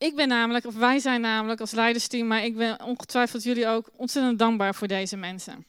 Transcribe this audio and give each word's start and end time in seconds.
Ik 0.00 0.16
ben 0.16 0.28
namelijk, 0.28 0.66
of 0.66 0.74
wij 0.74 0.98
zijn 0.98 1.20
namelijk 1.20 1.60
als 1.60 1.70
leidersteam, 1.70 2.26
maar 2.26 2.44
ik 2.44 2.56
ben 2.56 2.82
ongetwijfeld 2.82 3.42
jullie 3.42 3.66
ook 3.66 3.90
ontzettend 3.96 4.38
dankbaar 4.38 4.74
voor 4.74 4.88
deze 4.88 5.16
mensen. 5.16 5.66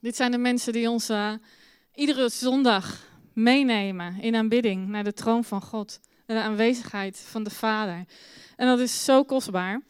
Dit 0.00 0.16
zijn 0.16 0.30
de 0.30 0.38
mensen 0.38 0.72
die 0.72 0.90
ons 0.90 1.10
uh, 1.10 1.32
iedere 1.94 2.28
zondag 2.28 3.06
meenemen 3.32 4.20
in 4.20 4.34
aanbidding 4.34 4.88
naar 4.88 5.04
de 5.04 5.12
troon 5.12 5.44
van 5.44 5.62
God, 5.62 6.00
naar 6.26 6.36
de 6.36 6.42
aanwezigheid 6.42 7.18
van 7.18 7.42
de 7.42 7.50
Vader. 7.50 8.04
En 8.56 8.66
dat 8.66 8.78
is 8.78 9.04
zo 9.04 9.24
kostbaar. 9.24 9.80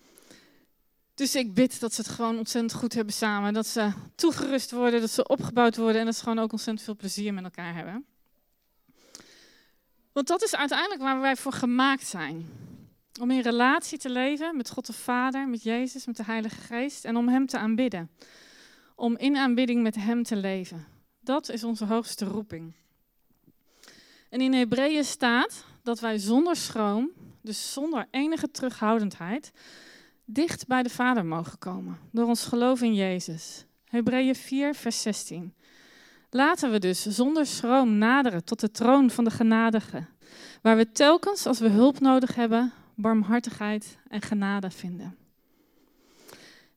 Dus 1.14 1.34
ik 1.34 1.54
bid 1.54 1.80
dat 1.80 1.95
ze 1.95 2.00
het 2.00 2.11
gewoon 2.11 2.38
ontzettend 2.38 2.75
goed 2.75 2.95
hebben 2.95 3.14
samen. 3.14 3.52
Dat 3.52 3.66
ze 3.66 3.93
toegerust 4.14 4.70
worden, 4.70 5.00
dat 5.00 5.11
ze 5.11 5.29
opgebouwd 5.29 5.77
worden 5.77 6.00
en 6.00 6.07
dat 6.07 6.16
ze 6.16 6.22
gewoon 6.22 6.38
ook 6.38 6.52
ontzettend 6.52 6.84
veel 6.84 6.96
plezier 6.96 7.34
met 7.34 7.45
elkaar 7.45 7.75
hebben. 7.75 8.04
Want 10.12 10.27
dat 10.27 10.43
is 10.43 10.57
uiteindelijk 10.57 11.00
waar 11.00 11.20
wij 11.20 11.36
voor 11.36 11.52
gemaakt 11.52 12.07
zijn. 12.07 12.68
Om 13.21 13.30
in 13.30 13.41
relatie 13.41 13.98
te 13.98 14.11
leven 14.11 14.57
met 14.57 14.71
God 14.71 14.87
de 14.87 14.93
Vader, 14.93 15.48
met 15.48 15.62
Jezus, 15.62 16.06
met 16.06 16.16
de 16.16 16.24
Heilige 16.24 16.61
Geest 16.61 17.05
en 17.05 17.16
om 17.16 17.28
Hem 17.28 17.47
te 17.47 17.59
aanbidden. 17.59 18.11
Om 18.95 19.16
in 19.16 19.37
aanbidding 19.37 19.83
met 19.83 19.95
Hem 19.95 20.23
te 20.23 20.37
leven. 20.37 20.87
Dat 21.20 21.48
is 21.48 21.64
onze 21.64 21.84
hoogste 21.84 22.25
roeping. 22.25 22.75
En 24.28 24.41
in 24.41 24.52
Hebreeën 24.52 25.05
staat 25.05 25.64
dat 25.83 26.01
wij 26.01 26.19
zonder 26.19 26.56
schroom, 26.56 27.11
dus 27.42 27.73
zonder 27.73 28.06
enige 28.11 28.51
terughoudendheid, 28.51 29.52
dicht 30.25 30.66
bij 30.66 30.83
de 30.83 30.91
Vader 30.91 31.25
mogen 31.25 31.59
komen 31.59 31.98
door 32.12 32.27
ons 32.27 32.45
geloof 32.45 32.83
in 32.83 32.95
Jezus. 32.95 33.64
Hebreeën 33.84 34.34
4, 34.34 34.75
vers 34.75 35.02
16. 35.02 35.55
Laten 36.30 36.70
we 36.70 36.78
dus 36.78 37.02
zonder 37.02 37.47
schroom 37.47 37.98
naderen 37.98 38.45
tot 38.45 38.61
de 38.61 38.70
troon 38.70 39.11
van 39.11 39.25
de 39.25 39.30
genadige, 39.30 40.06
waar 40.62 40.77
we 40.77 40.92
telkens 40.92 41.47
als 41.47 41.59
we 41.59 41.69
hulp 41.69 42.00
nodig 42.00 42.34
hebben, 42.34 42.73
barmhartigheid 43.00 43.98
en 44.09 44.22
genade 44.22 44.70
vinden. 44.70 45.16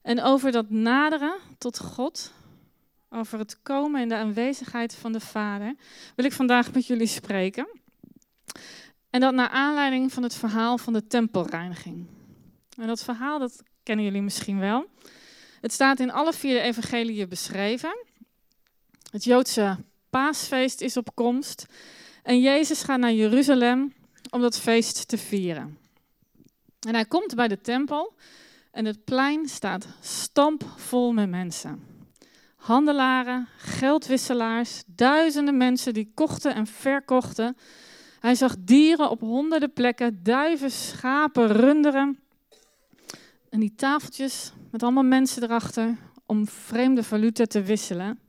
En 0.02 0.22
over 0.22 0.52
dat 0.52 0.70
naderen 0.70 1.36
tot 1.58 1.80
God, 1.80 2.34
over 3.09 3.39
het 3.39 3.61
komen 3.61 4.02
in 4.02 4.09
de 4.09 4.16
aanwezigheid 4.16 4.95
van 4.95 5.11
de 5.11 5.20
Vader, 5.20 5.75
wil 6.16 6.25
ik 6.25 6.33
vandaag 6.33 6.73
met 6.73 6.88
jullie 6.88 7.08
spreken. 7.08 7.67
En 9.09 9.20
dat 9.20 9.33
naar 9.33 9.50
aanleiding 9.50 10.14
van 10.14 10.23
het 10.23 10.36
verhaal 10.36 10.78
van 10.78 10.94
de 10.94 11.08
tempelreiniging. 11.08 12.08
En 12.78 12.88
dat 12.88 13.03
verhaal, 13.03 13.39
dat 13.39 13.64
kennen 13.83 14.05
jullie 14.05 14.22
misschien 14.22 14.59
wel. 14.59 14.86
Het 15.61 15.72
staat 15.72 16.00
in 16.00 16.11
alle 16.11 16.33
vier 16.33 16.61
evangeliën 16.61 17.30
beschreven. 17.30 18.05
Het 19.11 19.23
Joodse 19.23 19.78
paasfeest 20.09 20.81
is 20.81 20.98
op 20.98 21.16
komst. 21.16 21.66
En 22.23 22.42
Jezus 22.42 22.83
gaat 22.83 23.00
naar 23.00 23.14
Jeruzalem 23.14 23.94
om 24.30 24.42
dat 24.42 24.59
feest 24.59 25.08
te 25.08 25.17
vieren. 25.17 25.78
En 26.88 26.94
hij 26.94 27.06
komt 27.06 27.36
bij 27.36 27.48
de 27.48 27.62
tempel 27.62 28.14
en 28.72 28.86
het 28.86 29.03
plein 29.03 29.48
staat 29.48 29.88
stampvol 30.02 31.12
met 31.12 31.30
mensen. 31.30 31.84
Handelaren, 32.56 33.48
geldwisselaars, 33.58 34.84
duizenden 34.86 35.58
mensen 35.58 35.94
die 35.94 36.11
kochten 36.14 36.56
en 36.56 36.67
verkochten. 36.67 37.58
Hij 38.20 38.36
zag 38.36 38.56
dieren 38.59 39.09
op 39.09 39.20
honderden 39.20 39.73
plekken, 39.73 40.23
duiven, 40.23 40.72
schapen, 40.72 41.48
runderen. 41.48 42.20
En 43.50 43.59
die 43.59 43.76
tafeltjes 43.76 44.52
met 44.72 44.84
allemaal 44.84 45.04
mensen 45.04 45.44
erachter 45.44 45.98
om 46.26 46.48
vreemde 46.48 47.04
valuta 47.04 47.45
te 47.45 47.61
wisselen. 47.61 48.20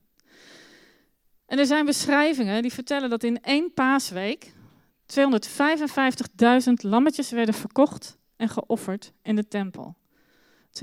En 1.47 1.58
er 1.58 1.66
zijn 1.66 1.84
beschrijvingen 1.84 2.62
die 2.62 2.72
vertellen 2.72 3.10
dat 3.10 3.25
in 3.25 3.42
één 3.42 3.72
paasweek 3.72 4.52
255.000 5.06 6.72
lammetjes 6.75 7.30
werden 7.30 7.55
verkocht 7.55 8.19
geofferd 8.48 9.12
in 9.23 9.37
de 9.37 9.48
tempel. 9.48 9.97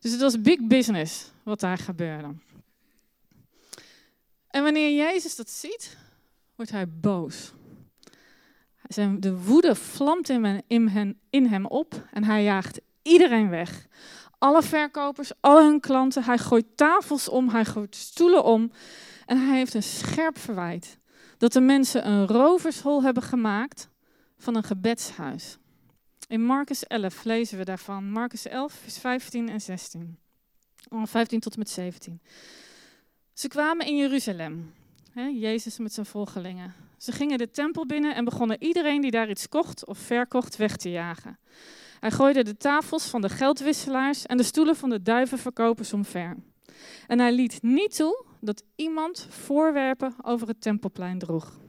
Dus 0.00 0.12
het 0.12 0.20
was 0.20 0.40
big 0.40 0.66
business 0.66 1.30
wat 1.42 1.60
daar 1.60 1.78
gebeurde. 1.78 2.34
En 4.48 4.62
wanneer 4.62 4.94
Jezus 4.96 5.36
dat 5.36 5.50
ziet, 5.50 5.96
wordt 6.54 6.70
hij 6.70 6.88
boos. 6.88 7.52
De 9.18 9.38
woede 9.42 9.74
vlamt 9.74 10.28
in 11.28 11.46
hem 11.46 11.66
op 11.66 12.06
en 12.10 12.24
hij 12.24 12.42
jaagt 12.42 12.80
iedereen 13.02 13.48
weg. 13.48 13.86
Alle 14.38 14.62
verkopers, 14.62 15.32
al 15.40 15.62
hun 15.62 15.80
klanten. 15.80 16.24
Hij 16.24 16.38
gooit 16.38 16.76
tafels 16.76 17.28
om, 17.28 17.48
hij 17.48 17.64
gooit 17.64 17.96
stoelen 17.96 18.44
om. 18.44 18.72
En 19.26 19.46
hij 19.46 19.56
heeft 19.56 19.74
een 19.74 19.82
scherp 19.82 20.38
verwijt. 20.38 20.98
Dat 21.38 21.52
de 21.52 21.60
mensen 21.60 22.08
een 22.08 22.26
rovershol 22.26 23.02
hebben 23.02 23.22
gemaakt 23.22 23.88
van 24.44 24.54
een 24.54 24.62
gebedshuis. 24.62 25.58
In 26.28 26.44
Marcus 26.44 26.86
11 26.86 27.24
lezen 27.24 27.58
we 27.58 27.64
daarvan. 27.64 28.10
Marcus 28.10 28.46
11, 28.46 28.72
vers 28.72 28.98
15 28.98 29.48
en 29.48 29.60
16. 29.60 30.18
15 31.04 31.40
tot 31.40 31.52
en 31.52 31.58
met 31.58 31.70
17. 31.70 32.20
Ze 33.32 33.48
kwamen 33.48 33.86
in 33.86 33.96
Jeruzalem. 33.96 34.72
Jezus 35.14 35.78
met 35.78 35.92
zijn 35.92 36.06
volgelingen. 36.06 36.74
Ze 36.98 37.12
gingen 37.12 37.38
de 37.38 37.50
tempel 37.50 37.86
binnen 37.86 38.14
en 38.14 38.24
begonnen 38.24 38.62
iedereen 38.62 39.00
die 39.00 39.10
daar 39.10 39.30
iets 39.30 39.48
kocht 39.48 39.86
of 39.86 39.98
verkocht 39.98 40.56
weg 40.56 40.76
te 40.76 40.90
jagen. 40.90 41.38
Hij 42.00 42.10
gooide 42.10 42.42
de 42.42 42.56
tafels 42.56 43.06
van 43.06 43.20
de 43.20 43.28
geldwisselaars 43.28 44.26
en 44.26 44.36
de 44.36 44.42
stoelen 44.42 44.76
van 44.76 44.90
de 44.90 45.02
duivenverkopers 45.02 45.92
omver. 45.92 46.36
En 47.06 47.18
hij 47.18 47.32
liet 47.32 47.62
niet 47.62 47.96
toe 47.96 48.24
dat 48.40 48.62
iemand 48.76 49.26
voorwerpen 49.30 50.14
over 50.22 50.48
het 50.48 50.60
tempelplein 50.60 51.18
droeg. 51.18 51.62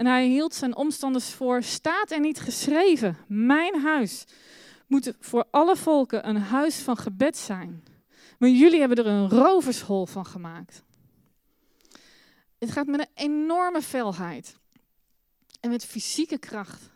En 0.00 0.06
hij 0.06 0.26
hield 0.26 0.54
zijn 0.54 0.76
omstanders 0.76 1.30
voor, 1.30 1.62
staat 1.62 2.10
er 2.10 2.20
niet 2.20 2.40
geschreven, 2.40 3.16
mijn 3.28 3.80
huis 3.80 4.24
moet 4.86 5.12
voor 5.20 5.44
alle 5.50 5.76
volken 5.76 6.28
een 6.28 6.36
huis 6.36 6.76
van 6.76 6.96
gebed 6.96 7.36
zijn. 7.36 7.84
Maar 8.38 8.48
jullie 8.48 8.80
hebben 8.80 8.98
er 8.98 9.06
een 9.06 9.28
rovershol 9.28 10.06
van 10.06 10.26
gemaakt. 10.26 10.82
Het 12.58 12.70
gaat 12.70 12.86
met 12.86 13.00
een 13.00 13.24
enorme 13.24 13.82
felheid 13.82 14.56
en 15.60 15.70
met 15.70 15.84
fysieke 15.84 16.38
kracht. 16.38 16.90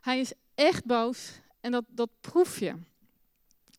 Hij 0.00 0.20
is 0.20 0.32
echt 0.54 0.84
boos 0.84 1.30
en 1.60 1.72
dat, 1.72 1.84
dat 1.88 2.10
proef 2.20 2.58
je. 2.58 2.74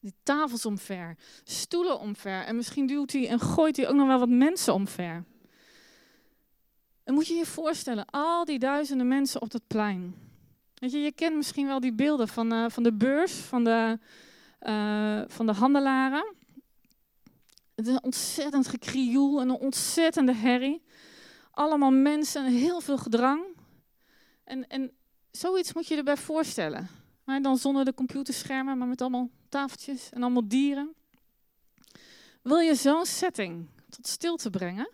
Die 0.02 0.14
tafels 0.24 0.66
omver, 0.66 1.18
stoelen 1.44 2.00
omver. 2.00 2.44
En 2.44 2.56
misschien 2.56 2.88
duwt 2.88 3.12
hij 3.12 3.28
en 3.28 3.40
gooit 3.40 3.78
hij 3.78 3.88
ook 3.88 3.96
nog 3.96 4.08
wel 4.08 4.20
wat 4.20 4.30
mensen 4.30 4.74
omver. 4.74 5.24
En 7.06 7.14
moet 7.14 7.28
je 7.28 7.34
je 7.34 7.46
voorstellen, 7.46 8.06
al 8.06 8.46
die 8.46 8.60
duizenden 8.60 9.08
mensen 9.08 9.42
op 9.42 9.52
dat 9.52 9.68
plein. 9.68 10.16
Weet 10.74 10.92
je, 10.92 11.00
je 11.00 11.12
kent 11.12 11.36
misschien 11.36 11.68
wel 11.68 11.80
die 11.80 11.94
beelden 11.94 12.28
van, 12.28 12.54
uh, 12.54 12.66
van 12.70 12.84
de 12.84 12.94
beurs, 12.94 13.34
van 13.34 13.64
de, 13.64 14.00
uh, 14.62 15.22
van 15.28 15.46
de 15.46 15.52
handelaren. 15.52 16.34
Het 17.76 17.88
is 17.88 17.94
een 17.94 18.04
ontzettend 18.04 18.68
gekrioel 18.68 19.42
en 19.42 19.50
een 19.50 19.56
ontzettende 19.56 20.34
herrie. 20.34 20.84
Allemaal 21.52 21.92
mensen 21.92 22.46
en 22.46 22.52
heel 22.52 22.82
veel 22.82 22.98
gedrang. 22.98 23.44
En, 24.44 24.68
en 24.68 24.92
zoiets 25.32 25.74
moet 25.74 25.88
je 25.88 25.96
erbij 25.96 26.18
voorstellen. 26.18 26.88
Maar 27.24 27.42
dan 27.42 27.58
zonder 27.58 27.86
de 27.86 27.94
computerschermen, 27.94 28.78
maar 28.78 28.88
met 28.88 29.02
allemaal 29.02 29.30
tafeltjes 29.50 30.10
en 30.10 30.24
allemaal 30.24 30.48
dieren. 30.48 30.94
Wil 32.42 32.60
je 32.60 32.76
zo'n 32.76 33.06
setting 33.06 33.68
tot 33.90 34.08
stilte 34.08 34.50
brengen, 34.50 34.90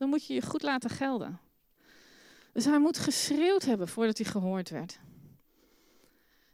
dan 0.00 0.08
moet 0.08 0.26
je 0.26 0.34
je 0.34 0.42
goed 0.42 0.62
laten 0.62 0.90
gelden. 0.90 1.38
Dus 2.52 2.64
hij 2.64 2.78
moet 2.78 2.98
geschreeuwd 2.98 3.64
hebben 3.64 3.88
voordat 3.88 4.18
hij 4.18 4.26
gehoord 4.26 4.70
werd. 4.70 5.00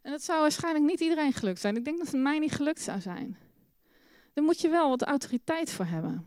En 0.03 0.11
dat 0.11 0.23
zou 0.23 0.41
waarschijnlijk 0.41 0.85
niet 0.85 1.01
iedereen 1.01 1.33
gelukt 1.33 1.61
zijn. 1.61 1.77
Ik 1.77 1.85
denk 1.85 1.99
dat 1.99 2.07
het 2.07 2.21
mij 2.21 2.39
niet 2.39 2.53
gelukt 2.53 2.81
zou 2.81 3.01
zijn. 3.01 3.37
Daar 4.33 4.45
moet 4.45 4.61
je 4.61 4.69
wel 4.69 4.89
wat 4.89 5.03
autoriteit 5.03 5.71
voor 5.71 5.85
hebben. 5.85 6.27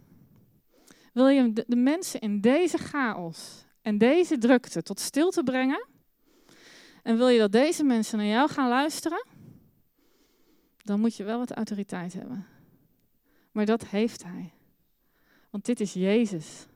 Wil 1.14 1.28
je 1.28 1.54
de, 1.54 1.76
mensen 1.76 2.20
in 2.20 2.42
deze 2.42 2.78
chaos 2.78 3.66
en 3.82 3.98
deze 3.98 4.38
drukte 4.38 4.82
tot 4.82 5.00
stilte 5.00 5.44
brengen, 5.44 5.88
en 7.04 7.18
wil 7.18 7.28
je 7.28 7.40
dat 7.40 7.52
deze 7.52 7.84
mensen 7.84 8.18
naar 8.18 8.28
jou 8.28 8.50
gaan 8.50 8.70
luisteren, 8.70 9.26
dan 10.78 11.00
moet 11.00 11.16
je 11.16 11.24
wel 11.24 11.38
wat 11.38 11.52
autoriteit 11.52 12.14
hebben. 12.14 12.48
Maar 13.52 13.66
dat 13.66 13.86
heeft 13.86 14.24
hij. 14.24 14.54
Want 15.50 15.66
dit 15.66 15.80
is 15.80 15.94
Jezus. 15.94 16.68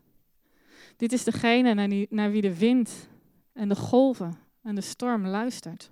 Dit 0.97 1.11
is 1.11 1.23
degene 1.23 2.05
naar, 2.09 2.31
wie 2.31 2.41
de 2.41 2.57
wind 2.57 3.07
en 3.53 3.69
de 3.69 3.75
golven 3.75 4.37
en 4.61 4.75
de 4.75 4.81
storm 4.81 5.27
luistert. 5.27 5.91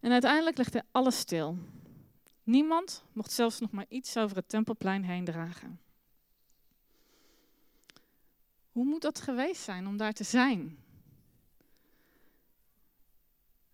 En 0.00 0.12
uiteindelijk 0.12 0.56
hij 0.72 0.82
alles 0.90 1.18
stil. 1.18 1.56
Niemand 2.42 3.04
mocht 3.12 3.32
zelfs 3.32 3.60
nog 3.60 3.70
maar 3.70 3.86
iets 3.88 4.16
over 4.16 4.36
het 4.36 4.48
tempelplein 4.48 5.04
heen 5.04 5.24
dragen. 5.24 5.80
Hoe 8.72 8.84
moet 8.84 9.02
dat 9.02 9.20
geweest 9.20 9.62
zijn 9.62 9.86
om 9.86 9.96
daar 9.96 10.12
te 10.12 10.24
zijn? 10.24 10.78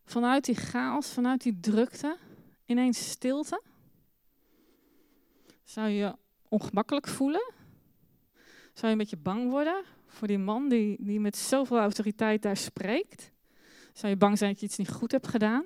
vanuit 0.06 0.44
die 0.44 0.55
chaos, 0.55 1.08
vanuit 1.12 1.43
die 1.43 1.61
drukte, 1.61 2.19
ineens 2.64 3.11
stilte? 3.11 3.62
Zou 5.64 5.88
je 5.88 6.17
ongemakkelijk 6.49 7.08
voelen? 7.08 7.53
Zou 8.76 8.87
je 8.87 8.93
een 8.93 8.99
beetje 8.99 9.17
bang 9.17 9.50
worden 9.50 9.84
voor 10.06 10.28
die 10.28 10.38
man 10.38 10.69
die, 10.69 10.96
die 11.00 11.20
met 11.20 11.37
zoveel 11.37 11.78
autoriteit 11.78 12.43
daar 12.43 12.56
spreekt? 12.56 13.31
Zou 13.93 14.12
je 14.12 14.19
bang 14.19 14.38
zijn 14.38 14.50
dat 14.50 14.61
je 14.61 14.67
iets 14.67 14.76
niet 14.76 14.90
goed 14.90 15.12
hebt 15.12 15.28
gedaan? 15.28 15.64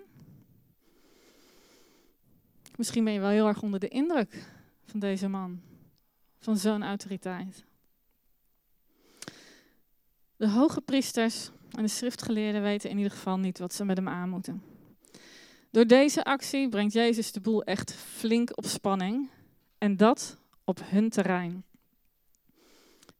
Misschien 2.77 3.05
ben 3.05 3.13
je 3.13 3.21
wel 3.21 3.29
heel 3.29 3.47
erg 3.47 3.63
onder 3.63 3.81
de 3.81 3.89
indruk 3.89 4.53
van 4.85 5.01
deze 5.01 5.29
man, 5.29 5.61
van 6.39 6.57
zo'n 6.57 6.83
autoriteit. 6.83 7.65
De 10.37 10.49
hoge 10.49 10.81
priesters 10.81 11.51
en 11.71 11.83
de 11.83 11.89
schriftgeleerden 11.89 12.63
weten 12.63 12.91
in 12.91 12.97
ieder 12.97 13.13
geval 13.13 13.39
niet 13.39 13.59
wat 13.59 13.75
ze 13.75 13.85
met 13.85 13.97
hem 13.97 14.09
aan 14.09 14.29
moeten. 14.29 14.63
Door 15.71 15.87
deze 15.87 16.25
actie 16.25 16.69
brengt 16.69 16.93
Jezus 16.93 17.33
de 17.33 17.41
boel 17.41 17.63
echt 17.63 17.95
flink 17.95 18.57
op 18.57 18.67
spanning 18.67 19.31
en 19.79 19.97
dat 19.97 20.39
op 20.65 20.81
hun 20.85 21.09
terrein. 21.09 21.65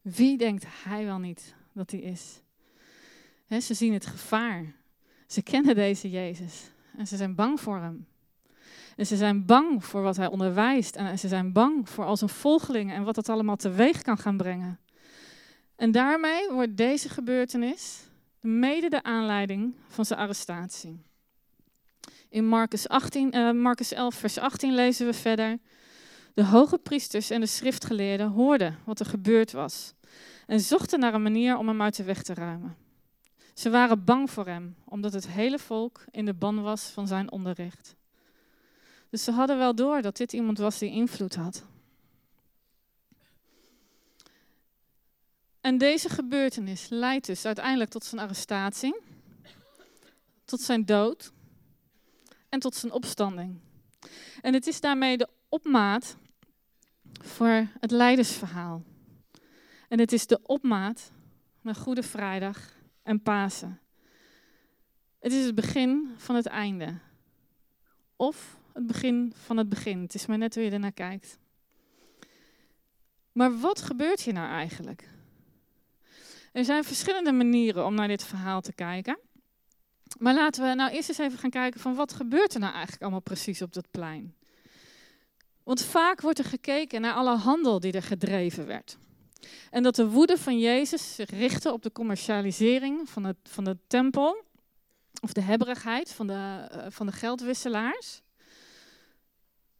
Wie 0.01 0.37
denkt 0.37 0.65
hij 0.83 1.05
wel 1.05 1.19
niet 1.19 1.55
dat 1.73 1.91
hij 1.91 1.99
is? 1.99 2.39
ze 3.65 3.73
zien 3.73 3.93
het 3.93 4.05
gevaar. 4.05 4.73
Ze 5.27 5.41
kennen 5.41 5.75
deze 5.75 6.09
Jezus 6.09 6.71
en 6.97 7.07
ze 7.07 7.17
zijn 7.17 7.35
bang 7.35 7.59
voor 7.59 7.77
hem. 7.77 8.07
En 8.95 9.05
ze 9.05 9.15
zijn 9.15 9.45
bang 9.45 9.85
voor 9.85 10.01
wat 10.01 10.17
hij 10.17 10.27
onderwijst 10.27 10.95
en 10.95 11.19
ze 11.19 11.27
zijn 11.27 11.51
bang 11.51 11.89
voor 11.89 12.05
al 12.05 12.17
zijn 12.17 12.29
volgelingen 12.29 12.95
en 12.95 13.03
wat 13.03 13.15
dat 13.15 13.29
allemaal 13.29 13.55
teweeg 13.55 14.01
kan 14.01 14.17
gaan 14.17 14.37
brengen. 14.37 14.79
En 15.75 15.91
daarmee 15.91 16.49
wordt 16.49 16.77
deze 16.77 17.09
gebeurtenis 17.09 17.99
mede 18.39 18.89
de 18.89 19.03
aanleiding 19.03 19.75
van 19.87 20.05
zijn 20.05 20.19
arrestatie. 20.19 21.01
In 22.29 22.47
Marcus, 22.47 22.87
18, 22.87 23.35
uh, 23.35 23.51
Marcus 23.51 23.91
11, 23.93 24.15
vers 24.15 24.37
18 24.37 24.73
lezen 24.73 25.05
we 25.05 25.13
verder. 25.13 25.59
De 26.33 26.43
hoge 26.43 26.77
priesters 26.77 27.29
en 27.29 27.39
de 27.39 27.47
schriftgeleerden 27.47 28.27
hoorden 28.27 28.79
wat 28.85 28.99
er 28.99 29.05
gebeurd 29.05 29.51
was 29.51 29.93
en 30.47 30.59
zochten 30.59 30.99
naar 30.99 31.13
een 31.13 31.21
manier 31.21 31.57
om 31.57 31.67
hem 31.67 31.81
uit 31.81 31.95
de 31.95 32.03
weg 32.03 32.23
te 32.23 32.33
ruimen. 32.33 32.77
Ze 33.53 33.69
waren 33.69 34.03
bang 34.03 34.29
voor 34.29 34.47
hem, 34.47 34.75
omdat 34.85 35.13
het 35.13 35.27
hele 35.27 35.59
volk 35.59 36.05
in 36.11 36.25
de 36.25 36.33
ban 36.33 36.61
was 36.61 36.83
van 36.83 37.07
zijn 37.07 37.31
onderricht. 37.31 37.95
Dus 39.09 39.23
ze 39.23 39.31
hadden 39.31 39.57
wel 39.57 39.75
door 39.75 40.01
dat 40.01 40.17
dit 40.17 40.33
iemand 40.33 40.57
was 40.57 40.77
die 40.77 40.91
invloed 40.91 41.35
had. 41.35 41.63
En 45.61 45.77
deze 45.77 46.09
gebeurtenis 46.09 46.87
leidt 46.89 47.25
dus 47.25 47.45
uiteindelijk 47.45 47.89
tot 47.89 48.03
zijn 48.03 48.21
arrestatie, 48.21 48.95
tot 50.45 50.61
zijn 50.61 50.85
dood 50.85 51.31
en 52.49 52.59
tot 52.59 52.75
zijn 52.75 52.91
opstanding. 52.91 53.59
En 54.41 54.53
het 54.53 54.67
is 54.67 54.79
daarmee 54.79 55.17
de 55.17 55.27
opmaat 55.51 56.17
voor 57.21 57.67
het 57.79 57.91
leidersverhaal. 57.91 58.83
En 59.87 59.99
het 59.99 60.11
is 60.11 60.27
de 60.27 60.39
opmaat 60.43 61.11
naar 61.61 61.75
Goede 61.75 62.03
Vrijdag 62.03 62.73
en 63.03 63.21
Pasen. 63.21 63.79
Het 65.19 65.31
is 65.31 65.45
het 65.45 65.55
begin 65.55 66.13
van 66.17 66.35
het 66.35 66.45
einde. 66.45 66.97
Of 68.15 68.57
het 68.73 68.87
begin 68.87 69.33
van 69.35 69.57
het 69.57 69.69
begin. 69.69 70.01
Het 70.01 70.13
is 70.13 70.25
maar 70.25 70.37
net 70.37 70.55
hoe 70.55 70.63
je 70.63 70.71
ernaar 70.71 70.91
kijkt. 70.91 71.39
Maar 73.31 73.59
wat 73.59 73.81
gebeurt 73.81 74.21
hier 74.21 74.33
nou 74.33 74.49
eigenlijk? 74.49 75.09
Er 76.51 76.65
zijn 76.65 76.83
verschillende 76.83 77.31
manieren 77.31 77.85
om 77.85 77.93
naar 77.93 78.07
dit 78.07 78.23
verhaal 78.23 78.61
te 78.61 78.73
kijken. 78.73 79.19
Maar 80.17 80.33
laten 80.33 80.63
we 80.63 80.75
nou 80.75 80.91
eerst 80.91 81.09
eens 81.09 81.17
even 81.17 81.39
gaan 81.39 81.49
kijken 81.49 81.79
van 81.79 81.95
wat 81.95 82.13
gebeurt 82.13 82.53
er 82.53 82.59
nou 82.59 82.71
eigenlijk 82.71 83.01
allemaal 83.01 83.21
precies 83.21 83.61
op 83.61 83.73
dat 83.73 83.91
plein. 83.91 84.35
Want 85.63 85.81
vaak 85.81 86.21
wordt 86.21 86.39
er 86.39 86.45
gekeken 86.45 87.01
naar 87.01 87.13
alle 87.13 87.35
handel 87.35 87.79
die 87.79 87.91
er 87.91 88.03
gedreven 88.03 88.65
werd. 88.65 88.97
En 89.69 89.83
dat 89.83 89.95
de 89.95 90.09
woede 90.09 90.37
van 90.37 90.59
Jezus 90.59 91.15
zich 91.15 91.29
richtte 91.29 91.71
op 91.71 91.83
de 91.83 91.91
commercialisering 91.91 93.09
van, 93.09 93.23
het, 93.23 93.37
van 93.43 93.63
de 93.63 93.77
tempel, 93.87 94.43
of 95.21 95.33
de 95.33 95.41
hebberigheid 95.41 96.11
van 96.11 96.27
de, 96.27 96.69
uh, 96.75 96.85
van 96.89 97.05
de 97.05 97.11
geldwisselaars. 97.11 98.21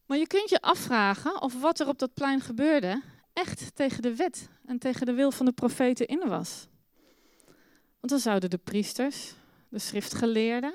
Maar 0.06 0.18
je 0.18 0.28
kunt 0.28 0.50
je 0.50 0.62
afvragen 0.62 1.42
of 1.42 1.62
wat 1.62 1.80
er 1.80 1.88
op 1.88 2.00
dat 2.00 2.14
plein 2.14 2.42
gebeurde 2.42 3.02
echt 3.34 3.76
tegen 3.76 4.02
de 4.02 4.16
wet 4.16 4.50
en 4.66 4.80
tegen 4.80 5.06
de 5.06 5.14
wil 5.14 5.32
van 5.32 5.46
de 5.46 5.52
profeten 5.52 6.08
in 6.08 6.28
was. 6.28 6.68
Want 8.00 8.14
dan 8.14 8.20
zouden 8.20 8.50
de 8.50 8.58
priesters, 8.58 9.34
de 9.70 9.80
schriftgeleerden 9.80 10.74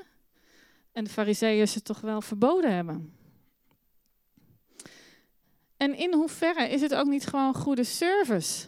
en 0.92 1.04
de 1.04 1.10
fariseeën 1.10 1.68
ze 1.68 1.82
toch 1.82 2.00
wel 2.00 2.20
verboden 2.20 2.74
hebben. 2.74 3.14
En 5.76 5.94
in 5.94 6.14
hoeverre 6.14 6.69
is 6.69 6.81
het 6.81 6.94
ook 6.94 7.06
niet 7.06 7.26
gewoon 7.26 7.55
goede 7.55 7.84
service 7.84 8.67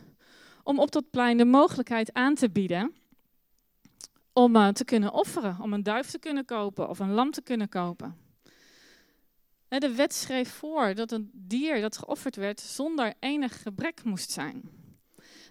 om 0.62 0.78
op 0.78 0.90
dat 0.90 1.10
plein 1.10 1.36
de 1.36 1.44
mogelijkheid 1.44 2.12
aan 2.12 2.34
te 2.34 2.50
bieden 2.50 2.92
om 4.32 4.56
uh, 4.56 4.68
te 4.68 4.84
kunnen 4.84 5.12
offeren, 5.12 5.56
om 5.60 5.72
een 5.72 5.82
duif 5.82 6.10
te 6.10 6.18
kunnen 6.18 6.44
kopen 6.44 6.88
of 6.88 6.98
een 6.98 7.12
lam 7.12 7.30
te 7.30 7.42
kunnen 7.42 7.68
kopen? 7.68 8.16
De 9.68 9.94
wet 9.94 10.14
schreef 10.14 10.50
voor 10.50 10.94
dat 10.94 11.12
een 11.12 11.30
dier 11.32 11.80
dat 11.80 11.98
geofferd 11.98 12.36
werd 12.36 12.60
zonder 12.60 13.14
enig 13.20 13.62
gebrek 13.62 14.04
moest 14.04 14.30
zijn. 14.30 14.62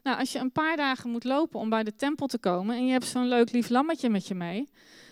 Nou, 0.04 0.20
als 0.20 0.32
je 0.32 0.40
een 0.40 0.52
paar 0.52 0.78
dagen 0.78 1.10
moet 1.10 1.24
lopen 1.24 1.60
om 1.60 1.70
bij 1.70 1.84
de 1.84 1.96
tempel 1.96 2.28
te 2.28 2.38
komen 2.38 2.76
en 2.76 2.86
je 2.86 2.92
hebt 2.92 3.06
zo'n 3.06 3.28
leuk 3.28 3.52
lief 3.52 3.70
lammetje 3.70 4.10
met 4.10 4.28
je 4.28 4.36
mee, 4.36 4.70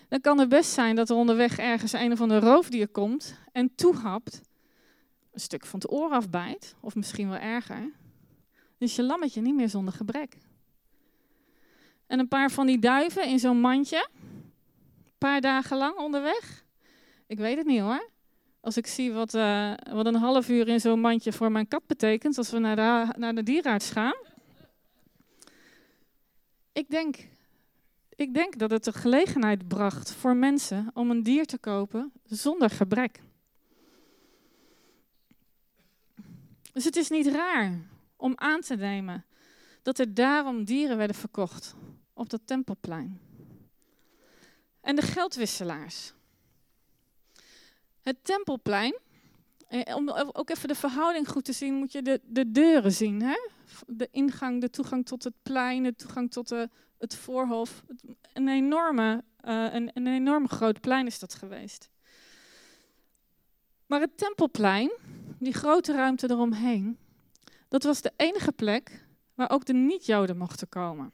dan 0.09 0.21
kan 0.21 0.39
het 0.39 0.49
best 0.49 0.71
zijn 0.71 0.95
dat 0.95 1.09
er 1.09 1.15
onderweg 1.15 1.57
ergens 1.57 1.93
een 1.93 2.11
of 2.11 2.21
ander 2.21 2.41
roofdier 2.41 2.87
komt 2.87 3.35
en 3.51 3.75
toehapt, 3.75 4.41
een 5.35 5.41
stuk 5.41 5.65
van 5.65 5.79
het 5.79 5.91
oor 5.91 6.11
afbijt, 6.11 6.75
of 6.79 6.95
misschien 6.95 7.29
wel 7.29 7.37
erger. 7.37 7.91
Dus 8.77 8.95
je 8.95 9.03
lammetje 9.03 9.41
niet 9.41 9.55
meer 9.55 9.69
zonder 9.69 9.93
gebrek. 9.93 10.37
En 12.07 12.19
een 12.19 12.27
paar 12.27 12.51
van 12.51 12.65
die 12.65 12.79
duiven 12.79 13.27
in 13.27 13.39
zo'n 13.39 13.59
mandje, 13.59 14.07
een 14.13 15.17
paar 15.17 15.41
dagen 15.41 15.77
lang 15.77 15.97
onderweg. 15.97 16.65
Ik 17.27 17.37
weet 17.37 17.57
het 17.57 17.65
niet 17.65 17.79
hoor. 17.79 18.09
Als 18.61 18.77
ik 18.77 18.87
zie 18.87 19.11
wat, 19.11 19.33
uh, 19.33 19.73
wat 19.91 20.05
een 20.05 20.15
half 20.15 20.49
uur 20.49 20.67
in 20.67 20.79
zo'n 20.79 20.99
mandje 20.99 21.33
voor 21.33 21.51
mijn 21.51 21.67
kat 21.67 21.87
betekent 21.87 22.37
als 22.37 22.51
we 22.51 22.59
naar 22.59 22.75
de, 22.75 23.13
naar 23.17 23.35
de 23.35 23.79
gaan. 23.79 24.15
Ik 26.71 26.89
denk, 26.89 27.27
ik 28.09 28.33
denk 28.33 28.57
dat 28.57 28.71
het 28.71 28.83
de 28.83 28.93
gelegenheid 28.93 29.67
bracht 29.67 30.11
voor 30.11 30.35
mensen 30.35 30.91
om 30.93 31.11
een 31.11 31.23
dier 31.23 31.45
te 31.45 31.57
kopen 31.57 32.11
zonder 32.25 32.69
gebrek. 32.69 33.19
Dus 36.75 36.83
het 36.83 36.95
is 36.95 37.09
niet 37.09 37.27
raar 37.27 37.79
om 38.15 38.33
aan 38.35 38.61
te 38.61 38.75
nemen 38.75 39.25
dat 39.81 39.99
er 39.99 40.13
daarom 40.13 40.63
dieren 40.63 40.97
werden 40.97 41.15
verkocht 41.15 41.75
op 42.13 42.29
dat 42.29 42.41
tempelplein. 42.45 43.19
En 44.81 44.95
de 44.95 45.01
geldwisselaars. 45.01 46.13
Het 48.01 48.17
tempelplein, 48.21 48.99
eh, 49.67 49.95
om 49.95 50.09
ook 50.09 50.49
even 50.49 50.67
de 50.67 50.75
verhouding 50.75 51.27
goed 51.27 51.45
te 51.45 51.53
zien, 51.53 51.73
moet 51.73 51.91
je 51.91 52.01
de, 52.01 52.21
de 52.23 52.51
deuren 52.51 52.91
zien. 52.91 53.21
Hè? 53.21 53.37
De 53.87 54.07
ingang, 54.11 54.61
de 54.61 54.69
toegang 54.69 55.05
tot 55.05 55.23
het 55.23 55.35
plein, 55.43 55.83
de 55.83 55.95
toegang 55.95 56.31
tot 56.31 56.47
de, 56.47 56.69
het 56.97 57.15
voorhof. 57.15 57.83
Een 58.33 58.47
enorme, 58.47 59.23
uh, 59.43 59.73
een, 59.73 59.91
een 59.93 60.07
enorm 60.07 60.49
groot 60.49 60.81
plein 60.81 61.05
is 61.05 61.19
dat 61.19 61.33
geweest. 61.33 61.89
Maar 63.85 63.99
het 63.99 64.17
tempelplein, 64.17 64.91
die 65.39 65.53
grote 65.53 65.93
ruimte 65.93 66.29
eromheen, 66.29 66.97
dat 67.67 67.83
was 67.83 68.01
de 68.01 68.13
enige 68.15 68.51
plek 68.51 69.05
waar 69.33 69.49
ook 69.49 69.65
de 69.65 69.73
niet-Joden 69.73 70.37
mochten 70.37 70.69
komen. 70.69 71.13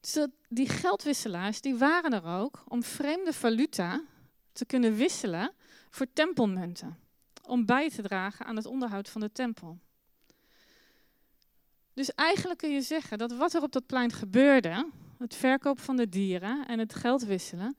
Dus 0.00 0.26
die 0.48 0.68
geldwisselaars 0.68 1.60
die 1.60 1.76
waren 1.76 2.12
er 2.12 2.24
ook 2.24 2.64
om 2.68 2.82
vreemde 2.82 3.32
valuta 3.32 4.02
te 4.52 4.66
kunnen 4.66 4.96
wisselen 4.96 5.52
voor 5.90 6.06
tempelmunten. 6.12 6.98
Om 7.42 7.66
bij 7.66 7.90
te 7.90 8.02
dragen 8.02 8.46
aan 8.46 8.56
het 8.56 8.66
onderhoud 8.66 9.08
van 9.08 9.20
de 9.20 9.32
tempel. 9.32 9.78
Dus 11.94 12.14
eigenlijk 12.14 12.58
kun 12.58 12.70
je 12.70 12.82
zeggen 12.82 13.18
dat 13.18 13.32
wat 13.32 13.54
er 13.54 13.62
op 13.62 13.72
dat 13.72 13.86
plein 13.86 14.12
gebeurde, 14.12 14.90
het 15.18 15.34
verkoop 15.34 15.80
van 15.80 15.96
de 15.96 16.08
dieren 16.08 16.66
en 16.66 16.78
het 16.78 16.94
geld 16.94 17.24
wisselen, 17.24 17.76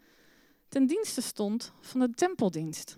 ten 0.68 0.88
dienste 0.88 1.22
stond 1.22 1.74
van 1.82 2.00
de 2.00 2.10
tempeldienst. 2.10 2.98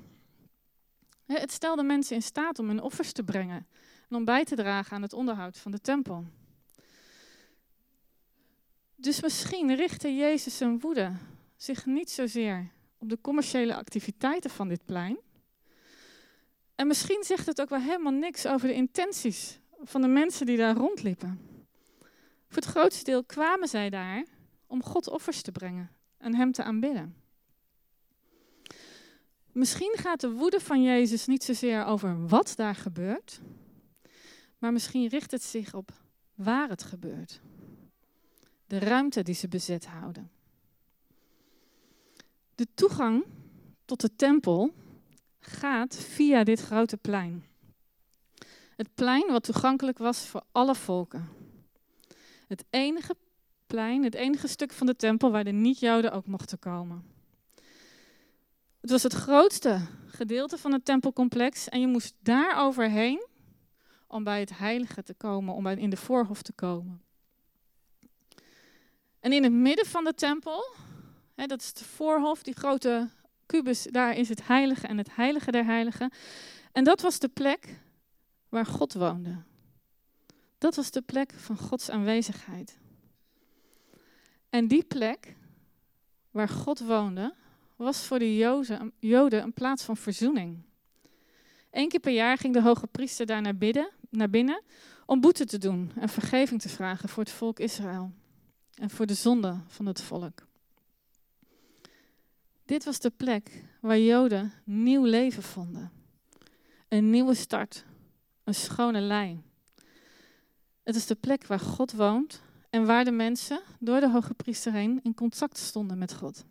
Het 1.26 1.52
stelde 1.52 1.84
mensen 1.84 2.16
in 2.16 2.22
staat 2.22 2.60
om 2.60 2.68
hun 2.68 2.82
offers 2.82 3.12
te 3.12 3.24
brengen 3.24 3.68
en 4.10 4.16
om 4.16 4.26
bij 4.26 4.46
te 4.46 4.56
dragen 4.56 4.96
aan 4.96 5.02
het 5.02 5.14
onderhoud 5.14 5.58
van 5.58 5.72
de 5.72 5.82
tempel. 5.82 6.26
Dus 8.96 9.22
misschien 9.22 9.76
richtte 9.76 10.16
Jezus 10.16 10.58
zijn 10.58 10.80
woede 10.80 11.12
zich 11.56 11.86
niet 11.86 12.12
zozeer 12.12 12.72
op 12.98 13.10
de 13.10 13.22
commerciële 13.22 13.76
activiteiten 13.76 14.50
van 14.50 14.68
dit 14.68 14.86
plein. 14.86 15.18
En 16.76 16.88
misschien 16.88 17.24
zegt 17.24 17.46
het 17.46 17.62
ook 17.62 17.70
wel 17.70 17.80
helemaal 17.80 18.12
niks 18.12 18.46
over 18.46 18.68
de 18.68 18.74
intenties 18.74 19.60
van 19.84 20.02
de 20.02 20.08
mensen 20.08 20.46
die 20.46 20.58
daar 20.58 20.76
rondliepen. 20.76 21.40
Voor 22.48 22.62
het 22.62 22.72
grootste 22.72 23.04
deel 23.04 23.24
kwamen 23.24 23.68
zij 23.68 23.90
daar 23.90 24.26
om 24.68 24.84
God 24.84 25.08
offers 25.08 25.42
te 25.42 25.52
brengen 25.52 25.92
en 26.18 26.36
Hem 26.36 26.52
te 26.52 26.64
aanbidden. 26.64 27.21
Misschien 29.52 29.94
gaat 29.98 30.22
de 30.22 30.32
woede 30.32 30.60
van 30.60 30.84
Jezus 30.84 31.26
niet 31.26 31.44
zozeer 31.44 31.86
over 31.86 32.28
wat 32.28 32.54
daar 32.56 32.76
gebeurt, 32.76 33.42
maar 34.58 34.72
misschien 34.72 35.08
richt 35.08 35.32
het 35.32 35.44
zich 35.44 35.74
op 35.74 35.92
waar 36.36 36.70
het 36.70 36.84
gebeurt. 36.84 37.42
De 38.68 38.80
ruimte 38.80 39.24
die 39.24 39.36
ze 39.36 39.48
bezet 39.48 39.86
houden. 39.86 40.32
De 42.56 42.68
toegang 42.74 43.24
tot 43.86 44.02
de 44.02 44.16
tempel 44.16 44.74
gaat 45.40 45.96
via 45.96 46.44
dit 46.44 46.62
grote 46.62 46.98
plein. 46.98 47.46
Het 48.76 48.96
plein 48.96 49.28
wat 49.28 49.44
toegankelijk 49.44 49.98
was 49.98 50.26
voor 50.26 50.44
alle 50.52 50.76
volken. 50.76 51.30
Het 52.48 52.64
enige 52.70 53.16
plein, 53.68 54.04
het 54.04 54.16
enige 54.16 54.48
stuk 54.48 54.72
van 54.72 54.88
de 54.88 54.96
tempel 54.96 55.32
waar 55.32 55.44
de 55.44 55.52
niet-Joden 55.52 56.12
ook 56.12 56.28
mochten 56.28 56.60
komen. 56.60 57.04
Het 58.82 58.90
was 58.90 59.04
het 59.04 59.14
grootste 59.14 59.80
gedeelte 60.06 60.58
van 60.58 60.72
het 60.72 60.86
tempelcomplex 60.86 61.70
en 61.70 61.80
je 61.80 61.88
moest 61.88 62.16
daar 62.20 62.58
overheen 62.58 63.28
om 64.08 64.24
bij 64.24 64.40
het 64.40 64.58
heilige 64.58 65.04
te 65.04 65.14
komen, 65.14 65.54
om 65.54 65.68
in 65.68 65.90
de 65.90 65.98
voorhof 65.98 66.42
te 66.42 66.54
komen. 66.54 67.02
En 69.20 69.34
in 69.34 69.44
het 69.44 69.52
midden 69.52 69.86
van 69.86 70.04
de 70.04 70.14
tempel, 70.14 70.64
hè, 71.36 71.46
dat 71.46 71.62
is 71.62 71.74
de 71.74 71.84
voorhof, 71.84 72.44
die 72.44 72.54
grote 72.54 73.10
kubus, 73.46 73.84
daar 73.84 74.16
is 74.16 74.30
het 74.30 74.48
heilige 74.48 74.88
en 74.88 74.98
het 74.98 75.16
heilige 75.16 75.52
der 75.52 75.66
heiligen. 75.66 76.12
En 76.72 76.84
dat 76.84 77.02
was 77.02 77.20
de 77.20 77.30
plek 77.30 77.80
waar 78.50 78.66
God 78.66 78.94
woonde. 78.94 79.44
Dat 80.58 80.76
was 80.76 80.92
de 80.92 81.02
plek 81.02 81.34
van 81.34 81.58
Gods 81.58 81.90
aanwezigheid. 81.90 82.78
En 84.50 84.68
die 84.68 84.84
plek 84.84 85.36
waar 86.32 86.50
God 86.50 86.80
woonde, 86.80 87.34
was 87.82 88.06
voor 88.06 88.20
de 88.20 88.38
Joden 89.00 89.44
een 89.44 89.54
plaats 89.54 89.84
van 89.84 89.98
verzoening. 89.98 90.62
Eén 91.72 91.90
keer 91.90 92.00
per 92.00 92.14
jaar 92.14 92.38
ging 92.38 92.54
de 92.54 92.62
hoge 92.62 92.88
priester 92.88 93.26
daar 93.26 93.42
naar, 93.42 93.58
bidden, 93.58 93.90
naar 94.10 94.30
binnen 94.30 94.62
om 95.06 95.22
boete 95.22 95.46
te 95.46 95.58
doen 95.58 95.92
en 95.96 96.10
vergeving 96.10 96.62
te 96.62 96.70
vragen 96.70 97.10
voor 97.10 97.24
het 97.24 97.32
volk 97.32 97.60
Israël 97.60 98.12
en 98.74 98.90
voor 98.90 99.06
de 99.06 99.14
zonde 99.14 99.58
van 99.68 99.86
het 99.86 100.02
volk. 100.02 100.48
Dit 102.66 102.84
was 102.84 103.00
de 103.00 103.10
plek 103.10 103.64
waar 103.80 104.00
Joden 104.00 104.54
nieuw 104.64 105.04
leven 105.04 105.44
vonden. 105.44 105.92
Een 106.88 107.10
nieuwe 107.10 107.34
start, 107.34 107.86
een 108.44 108.56
schone 108.56 109.00
lijn. 109.00 109.44
Het 110.84 110.96
is 110.96 111.06
de 111.06 111.16
plek 111.16 111.48
waar 111.48 111.60
God 111.60 111.92
woont 111.92 112.42
en 112.70 112.86
waar 112.86 113.04
de 113.04 113.12
mensen 113.12 113.62
door 113.80 114.00
de 114.00 114.10
hoge 114.10 114.34
priester 114.34 114.72
heen 114.72 115.00
in 115.04 115.14
contact 115.14 115.58
stonden 115.58 115.98
met 115.98 116.14
God. 116.14 116.46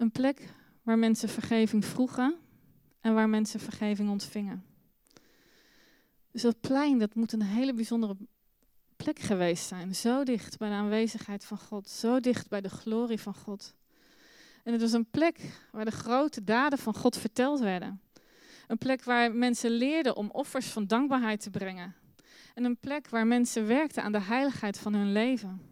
Een 0.00 0.10
plek 0.10 0.54
waar 0.82 0.98
mensen 0.98 1.28
vergeving 1.28 1.84
vroegen 1.84 2.34
en 3.00 3.14
waar 3.14 3.28
mensen 3.28 3.60
vergeving 3.60 4.10
ontvingen. 4.10 4.64
Dus 6.30 6.42
dat 6.42 6.60
plein, 6.60 6.98
dat 6.98 7.14
moet 7.14 7.32
een 7.32 7.42
hele 7.42 7.74
bijzondere 7.74 8.16
plek 8.96 9.18
geweest 9.18 9.66
zijn. 9.66 9.94
Zo 9.94 10.24
dicht 10.24 10.58
bij 10.58 10.68
de 10.68 10.74
aanwezigheid 10.74 11.44
van 11.44 11.58
God, 11.58 11.88
zo 11.88 12.20
dicht 12.20 12.48
bij 12.48 12.60
de 12.60 12.68
glorie 12.68 13.20
van 13.20 13.34
God. 13.34 13.74
En 14.64 14.72
het 14.72 14.80
was 14.80 14.92
een 14.92 15.10
plek 15.10 15.40
waar 15.70 15.84
de 15.84 15.90
grote 15.90 16.44
daden 16.44 16.78
van 16.78 16.94
God 16.94 17.16
verteld 17.16 17.60
werden. 17.60 18.00
Een 18.66 18.78
plek 18.78 19.04
waar 19.04 19.32
mensen 19.32 19.70
leerden 19.70 20.16
om 20.16 20.30
offers 20.30 20.66
van 20.66 20.86
dankbaarheid 20.86 21.40
te 21.40 21.50
brengen. 21.50 21.94
En 22.54 22.64
een 22.64 22.76
plek 22.76 23.08
waar 23.08 23.26
mensen 23.26 23.66
werkten 23.66 24.02
aan 24.02 24.12
de 24.12 24.20
heiligheid 24.20 24.78
van 24.78 24.94
hun 24.94 25.12
leven. 25.12 25.69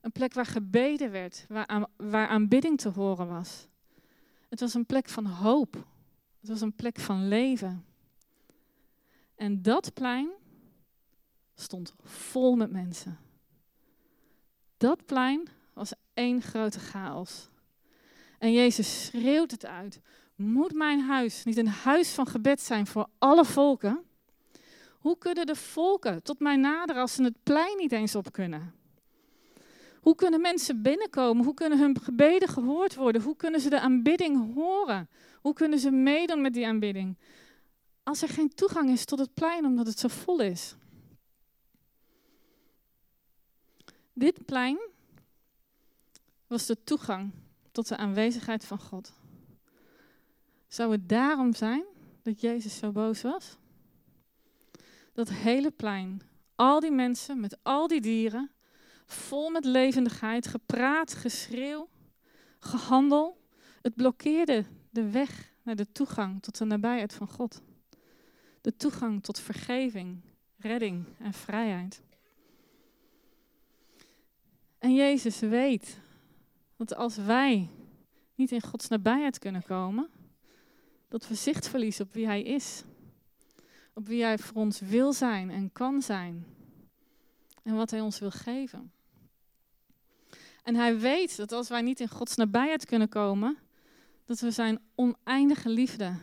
Een 0.00 0.12
plek 0.12 0.34
waar 0.34 0.46
gebeden 0.46 1.10
werd, 1.10 1.46
waar, 1.48 1.86
waar 1.96 2.28
aanbidding 2.28 2.78
te 2.78 2.88
horen 2.88 3.28
was. 3.28 3.66
Het 4.48 4.60
was 4.60 4.74
een 4.74 4.86
plek 4.86 5.08
van 5.08 5.26
hoop. 5.26 5.74
Het 6.40 6.48
was 6.48 6.60
een 6.60 6.74
plek 6.74 7.00
van 7.00 7.28
leven. 7.28 7.84
En 9.34 9.62
dat 9.62 9.94
plein 9.94 10.30
stond 11.54 11.94
vol 12.02 12.56
met 12.56 12.70
mensen. 12.70 13.18
Dat 14.76 15.04
plein 15.06 15.48
was 15.72 15.92
één 16.14 16.42
grote 16.42 16.78
chaos. 16.78 17.48
En 18.38 18.52
Jezus 18.52 19.04
schreeuwt 19.06 19.50
het 19.50 19.66
uit. 19.66 20.00
Moet 20.34 20.72
mijn 20.72 21.00
huis 21.00 21.44
niet 21.44 21.56
een 21.56 21.68
huis 21.68 22.10
van 22.10 22.26
gebed 22.26 22.60
zijn 22.60 22.86
voor 22.86 23.08
alle 23.18 23.44
volken? 23.44 24.02
Hoe 24.98 25.18
kunnen 25.18 25.46
de 25.46 25.54
volken 25.54 26.22
tot 26.22 26.40
mij 26.40 26.56
naderen 26.56 27.02
als 27.02 27.14
ze 27.14 27.22
het 27.22 27.42
plein 27.42 27.76
niet 27.76 27.92
eens 27.92 28.14
op 28.14 28.32
kunnen? 28.32 28.74
Hoe 30.08 30.16
kunnen 30.16 30.40
mensen 30.40 30.82
binnenkomen? 30.82 31.44
Hoe 31.44 31.54
kunnen 31.54 31.78
hun 31.78 32.00
gebeden 32.00 32.48
gehoord 32.48 32.94
worden? 32.94 33.22
Hoe 33.22 33.36
kunnen 33.36 33.60
ze 33.60 33.70
de 33.70 33.80
aanbidding 33.80 34.54
horen? 34.54 35.08
Hoe 35.40 35.52
kunnen 35.52 35.78
ze 35.78 35.90
meedoen 35.90 36.40
met 36.40 36.54
die 36.54 36.66
aanbidding? 36.66 37.18
Als 38.02 38.22
er 38.22 38.28
geen 38.28 38.54
toegang 38.54 38.90
is 38.90 39.04
tot 39.04 39.18
het 39.18 39.34
plein 39.34 39.64
omdat 39.64 39.86
het 39.86 39.98
zo 39.98 40.08
vol 40.08 40.40
is. 40.40 40.74
Dit 44.12 44.44
plein 44.44 44.78
was 46.46 46.66
de 46.66 46.84
toegang 46.84 47.32
tot 47.72 47.88
de 47.88 47.96
aanwezigheid 47.96 48.64
van 48.64 48.78
God. 48.78 49.12
Zou 50.68 50.92
het 50.92 51.08
daarom 51.08 51.54
zijn 51.54 51.84
dat 52.22 52.40
Jezus 52.40 52.76
zo 52.76 52.92
boos 52.92 53.22
was? 53.22 53.56
Dat 55.12 55.28
hele 55.28 55.70
plein, 55.70 56.22
al 56.54 56.80
die 56.80 56.92
mensen 56.92 57.40
met 57.40 57.58
al 57.62 57.86
die 57.86 58.00
dieren, 58.00 58.50
vol 59.08 59.50
met 59.50 59.64
levendigheid, 59.64 60.46
gepraat, 60.46 61.14
geschreeuw, 61.14 61.88
gehandel, 62.58 63.40
het 63.82 63.94
blokkeerde 63.94 64.64
de 64.90 65.10
weg 65.10 65.52
naar 65.62 65.76
de 65.76 65.92
toegang 65.92 66.42
tot 66.42 66.58
de 66.58 66.64
nabijheid 66.64 67.14
van 67.14 67.28
God. 67.28 67.62
De 68.60 68.76
toegang 68.76 69.22
tot 69.22 69.40
vergeving, 69.40 70.20
redding 70.56 71.04
en 71.18 71.32
vrijheid. 71.32 72.02
En 74.78 74.94
Jezus 74.94 75.38
weet 75.38 76.00
dat 76.76 76.94
als 76.94 77.16
wij 77.16 77.70
niet 78.34 78.52
in 78.52 78.62
Gods 78.62 78.88
nabijheid 78.88 79.38
kunnen 79.38 79.62
komen, 79.62 80.10
dat 81.08 81.28
we 81.28 81.34
zicht 81.34 81.68
verliezen 81.68 82.04
op 82.04 82.12
wie 82.12 82.26
Hij 82.26 82.42
is. 82.42 82.82
Op 83.94 84.06
wie 84.06 84.22
Hij 84.22 84.38
voor 84.38 84.62
ons 84.62 84.80
wil 84.80 85.12
zijn 85.12 85.50
en 85.50 85.72
kan 85.72 86.02
zijn. 86.02 86.46
En 87.62 87.74
wat 87.74 87.90
Hij 87.90 88.00
ons 88.00 88.18
wil 88.18 88.30
geven. 88.30 88.92
En 90.68 90.74
Hij 90.74 90.98
weet 90.98 91.36
dat 91.36 91.52
als 91.52 91.68
wij 91.68 91.82
niet 91.82 92.00
in 92.00 92.08
Gods 92.08 92.36
nabijheid 92.36 92.84
kunnen 92.84 93.08
komen, 93.08 93.58
dat 94.24 94.40
we 94.40 94.50
Zijn 94.50 94.80
oneindige 94.94 95.68
liefde 95.68 96.16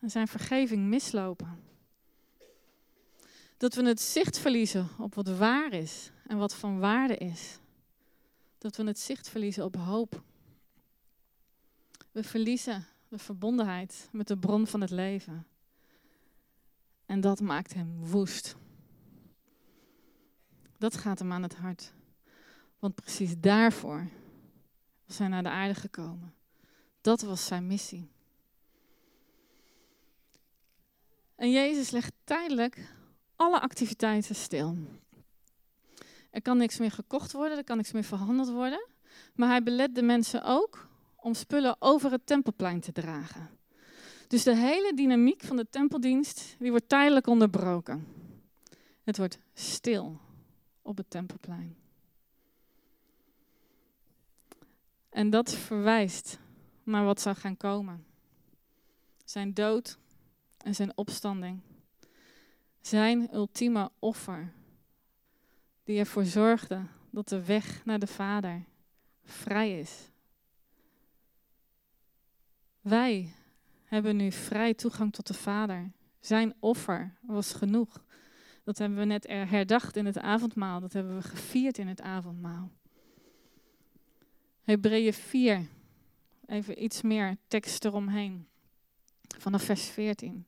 en 0.00 0.10
Zijn 0.10 0.28
vergeving 0.28 0.86
mislopen. 0.86 1.58
Dat 3.56 3.74
we 3.74 3.82
het 3.82 4.00
zicht 4.00 4.38
verliezen 4.38 4.88
op 4.98 5.14
wat 5.14 5.28
waar 5.36 5.72
is 5.72 6.10
en 6.26 6.38
wat 6.38 6.54
van 6.54 6.78
waarde 6.78 7.16
is 7.16 7.58
dat 8.58 8.76
we 8.76 8.84
het 8.84 8.98
zicht 8.98 9.28
verliezen 9.28 9.64
op 9.64 9.76
hoop. 9.76 10.22
We 12.12 12.22
verliezen 12.22 12.86
de 13.08 13.18
verbondenheid 13.18 14.08
met 14.12 14.28
de 14.28 14.38
bron 14.38 14.66
van 14.66 14.80
het 14.80 14.90
leven. 14.90 15.46
En 17.06 17.20
dat 17.20 17.40
maakt 17.40 17.74
hem 17.74 18.06
woest. 18.06 18.56
Dat 20.78 20.96
gaat 20.96 21.18
hem 21.18 21.32
aan 21.32 21.42
het 21.42 21.54
hart. 21.54 21.92
Want 22.80 22.94
precies 22.94 23.34
daarvoor 23.38 24.08
was 25.06 25.18
hij 25.18 25.28
naar 25.28 25.42
de 25.42 25.48
aarde 25.48 25.74
gekomen. 25.74 26.34
Dat 27.00 27.20
was 27.20 27.46
zijn 27.46 27.66
missie. 27.66 28.10
En 31.34 31.50
Jezus 31.50 31.90
legt 31.90 32.12
tijdelijk 32.24 32.94
alle 33.36 33.60
activiteiten 33.60 34.34
stil. 34.34 34.76
Er 36.30 36.42
kan 36.42 36.56
niks 36.56 36.78
meer 36.78 36.90
gekocht 36.90 37.32
worden, 37.32 37.58
er 37.58 37.64
kan 37.64 37.76
niks 37.76 37.92
meer 37.92 38.04
verhandeld 38.04 38.50
worden. 38.50 38.88
Maar 39.34 39.48
hij 39.48 39.62
belet 39.62 39.94
de 39.94 40.02
mensen 40.02 40.44
ook 40.44 40.88
om 41.16 41.34
spullen 41.34 41.76
over 41.78 42.10
het 42.10 42.26
tempelplein 42.26 42.80
te 42.80 42.92
dragen. 42.92 43.50
Dus 44.28 44.42
de 44.42 44.56
hele 44.56 44.92
dynamiek 44.94 45.42
van 45.42 45.56
de 45.56 45.66
tempeldienst 45.70 46.56
die 46.58 46.70
wordt 46.70 46.88
tijdelijk 46.88 47.26
onderbroken. 47.26 48.06
Het 49.02 49.16
wordt 49.16 49.38
stil 49.54 50.20
op 50.82 50.96
het 50.96 51.10
tempelplein. 51.10 51.79
En 55.10 55.30
dat 55.30 55.54
verwijst 55.54 56.38
naar 56.82 57.04
wat 57.04 57.20
zou 57.20 57.36
gaan 57.36 57.56
komen. 57.56 58.04
Zijn 59.24 59.54
dood 59.54 59.98
en 60.58 60.74
zijn 60.74 60.96
opstanding. 60.96 61.60
Zijn 62.80 63.34
ultieme 63.34 63.90
offer 63.98 64.52
die 65.84 65.98
ervoor 65.98 66.24
zorgde 66.24 66.86
dat 67.10 67.28
de 67.28 67.44
weg 67.44 67.84
naar 67.84 67.98
de 67.98 68.06
Vader 68.06 68.64
vrij 69.24 69.80
is. 69.80 70.10
Wij 72.80 73.34
hebben 73.84 74.16
nu 74.16 74.32
vrij 74.32 74.74
toegang 74.74 75.12
tot 75.12 75.26
de 75.26 75.34
Vader. 75.34 75.92
Zijn 76.20 76.54
offer 76.60 77.14
was 77.20 77.52
genoeg. 77.52 78.04
Dat 78.64 78.78
hebben 78.78 78.98
we 78.98 79.04
net 79.04 79.26
herdacht 79.26 79.96
in 79.96 80.06
het 80.06 80.18
avondmaal. 80.18 80.80
Dat 80.80 80.92
hebben 80.92 81.16
we 81.16 81.22
gevierd 81.22 81.78
in 81.78 81.88
het 81.88 82.00
avondmaal. 82.00 82.70
Hebreeën 84.70 85.12
4. 85.12 85.66
Even 86.46 86.82
iets 86.84 87.02
meer 87.02 87.36
tekst 87.48 87.84
eromheen. 87.84 88.46
Vanaf 89.38 89.62
vers 89.62 89.84
14. 89.84 90.46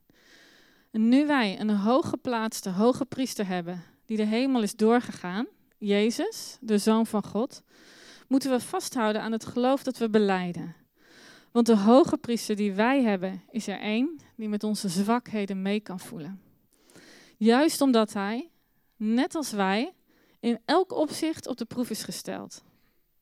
En 0.90 1.08
nu 1.08 1.26
wij 1.26 1.60
een 1.60 1.70
hooggeplaatste 1.70 2.70
hoge 2.70 3.04
priester 3.04 3.46
hebben 3.46 3.84
die 4.06 4.16
de 4.16 4.24
hemel 4.24 4.62
is 4.62 4.76
doorgegaan, 4.76 5.46
Jezus, 5.78 6.56
de 6.60 6.78
Zoon 6.78 7.06
van 7.06 7.24
God, 7.24 7.62
moeten 8.28 8.50
we 8.50 8.60
vasthouden 8.60 9.22
aan 9.22 9.32
het 9.32 9.44
geloof 9.44 9.82
dat 9.82 9.98
we 9.98 10.10
beleiden. 10.10 10.74
Want 11.50 11.66
de 11.66 11.76
hoge 11.76 12.16
priester 12.16 12.56
die 12.56 12.72
wij 12.72 13.02
hebben, 13.02 13.42
is 13.50 13.66
er 13.66 13.80
één 13.80 14.18
die 14.36 14.48
met 14.48 14.64
onze 14.64 14.88
zwakheden 14.88 15.62
mee 15.62 15.80
kan 15.80 16.00
voelen. 16.00 16.40
Juist 17.36 17.80
omdat 17.80 18.12
hij, 18.12 18.50
net 18.96 19.34
als 19.34 19.50
wij, 19.50 19.92
in 20.40 20.58
elk 20.64 20.92
opzicht 20.92 21.46
op 21.46 21.56
de 21.56 21.64
proef 21.64 21.90
is 21.90 22.02
gesteld. 22.02 22.62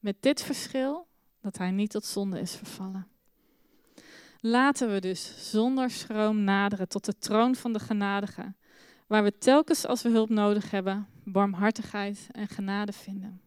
Met 0.00 0.16
dit 0.20 0.42
verschil 0.42 1.06
dat 1.40 1.58
hij 1.58 1.70
niet 1.70 1.90
tot 1.90 2.04
zonde 2.04 2.40
is 2.40 2.54
vervallen. 2.54 3.08
Laten 4.40 4.92
we 4.92 5.00
dus 5.00 5.50
zonder 5.50 5.90
schroom 5.90 6.44
naderen 6.44 6.88
tot 6.88 7.04
de 7.04 7.18
troon 7.18 7.54
van 7.54 7.72
de 7.72 7.78
genadige, 7.78 8.54
waar 9.06 9.22
we 9.22 9.38
telkens 9.38 9.86
als 9.86 10.02
we 10.02 10.08
hulp 10.08 10.28
nodig 10.28 10.70
hebben, 10.70 11.08
barmhartigheid 11.24 12.26
en 12.30 12.48
genade 12.48 12.92
vinden. 12.92 13.40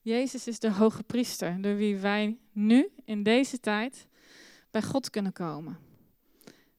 Jezus 0.00 0.46
is 0.46 0.58
de 0.58 0.70
hoge 0.70 1.02
priester, 1.02 1.62
door 1.62 1.76
wie 1.76 1.96
wij 1.96 2.38
nu 2.52 2.88
in 3.04 3.22
deze 3.22 3.60
tijd 3.60 4.06
bij 4.70 4.82
God 4.82 5.10
kunnen 5.10 5.32
komen. 5.32 5.78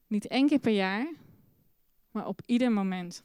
Niet 0.06 0.26
één 0.26 0.46
keer 0.46 0.58
per 0.58 0.72
jaar, 0.72 1.12
maar 2.10 2.26
op 2.26 2.40
ieder 2.46 2.72
moment. 2.72 3.22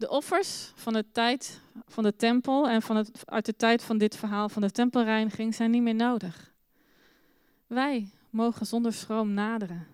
De 0.00 0.08
offers 0.08 0.72
van 0.74 0.92
de 0.92 1.04
tijd 1.12 1.60
van 1.86 2.02
de 2.02 2.16
tempel 2.16 2.68
en 2.68 2.82
van 2.82 2.96
het, 2.96 3.22
uit 3.24 3.46
de 3.46 3.56
tijd 3.56 3.82
van 3.82 3.98
dit 3.98 4.16
verhaal 4.16 4.48
van 4.48 4.62
de 4.62 4.70
tempelreiniging 4.70 5.54
zijn 5.54 5.70
niet 5.70 5.82
meer 5.82 5.94
nodig. 5.94 6.52
Wij 7.66 8.10
mogen 8.30 8.66
zonder 8.66 8.92
schroom 8.92 9.32
naderen 9.32 9.86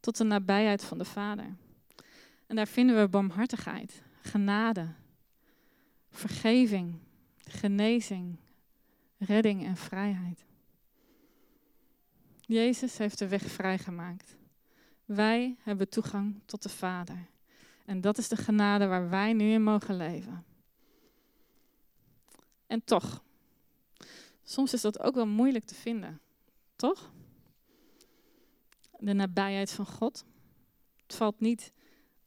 tot 0.00 0.16
de 0.16 0.24
nabijheid 0.24 0.84
van 0.84 0.98
de 0.98 1.04
Vader. 1.04 1.56
En 2.46 2.56
daar 2.56 2.66
vinden 2.66 3.00
we 3.00 3.08
barmhartigheid, 3.08 4.02
genade, 4.20 4.88
vergeving, 6.10 6.98
genezing, 7.38 8.36
redding 9.18 9.64
en 9.64 9.76
vrijheid. 9.76 10.44
Jezus 12.40 12.98
heeft 12.98 13.18
de 13.18 13.28
weg 13.28 13.42
vrijgemaakt. 13.42 14.36
Wij 15.04 15.56
hebben 15.62 15.88
toegang 15.88 16.40
tot 16.44 16.62
de 16.62 16.68
Vader. 16.68 17.30
En 17.84 18.00
dat 18.00 18.18
is 18.18 18.28
de 18.28 18.36
genade 18.36 18.86
waar 18.86 19.08
wij 19.08 19.32
nu 19.32 19.52
in 19.52 19.62
mogen 19.62 19.96
leven. 19.96 20.44
En 22.66 22.84
toch, 22.84 23.22
soms 24.42 24.72
is 24.72 24.80
dat 24.80 25.00
ook 25.00 25.14
wel 25.14 25.26
moeilijk 25.26 25.64
te 25.64 25.74
vinden, 25.74 26.20
toch? 26.76 27.12
De 28.98 29.12
nabijheid 29.12 29.70
van 29.70 29.86
God. 29.86 30.24
Het 31.06 31.14
valt 31.14 31.40
niet 31.40 31.72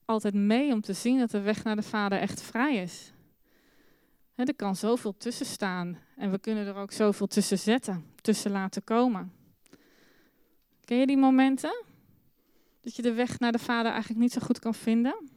altijd 0.06 0.34
mee 0.34 0.74
om 0.74 0.82
te 0.82 0.94
zien 0.94 1.20
dat 1.20 1.32
de 1.32 1.42
weg 1.42 1.64
naar 1.64 1.76
de 1.76 1.82
Vader 1.82 2.20
echt 2.20 2.42
vrij 2.42 2.76
is. 2.76 3.12
er 4.36 4.56
kan 4.56 4.76
zoveel 4.76 5.18
tussen 5.18 5.46
staan 5.46 6.00
en 6.16 6.32
we 6.32 6.40
kunnen 6.40 6.68
er 6.68 6.76
ook 6.76 6.92
zoveel 6.92 7.28
tussen 7.28 7.60
zetten, 7.60 8.06
tussen 8.22 8.52
laten 8.52 8.84
komen. 8.84 9.34
Ken 10.84 10.98
je 10.98 11.06
die 11.06 11.18
momenten? 11.18 11.84
Dat 12.82 12.96
je 12.96 13.02
de 13.02 13.14
weg 13.14 13.40
naar 13.40 13.52
de 13.52 13.60
Vader 13.60 13.92
eigenlijk 13.92 14.22
niet 14.22 14.32
zo 14.32 14.42
goed 14.42 14.60
kan 14.60 14.74
vinden? 14.74 15.30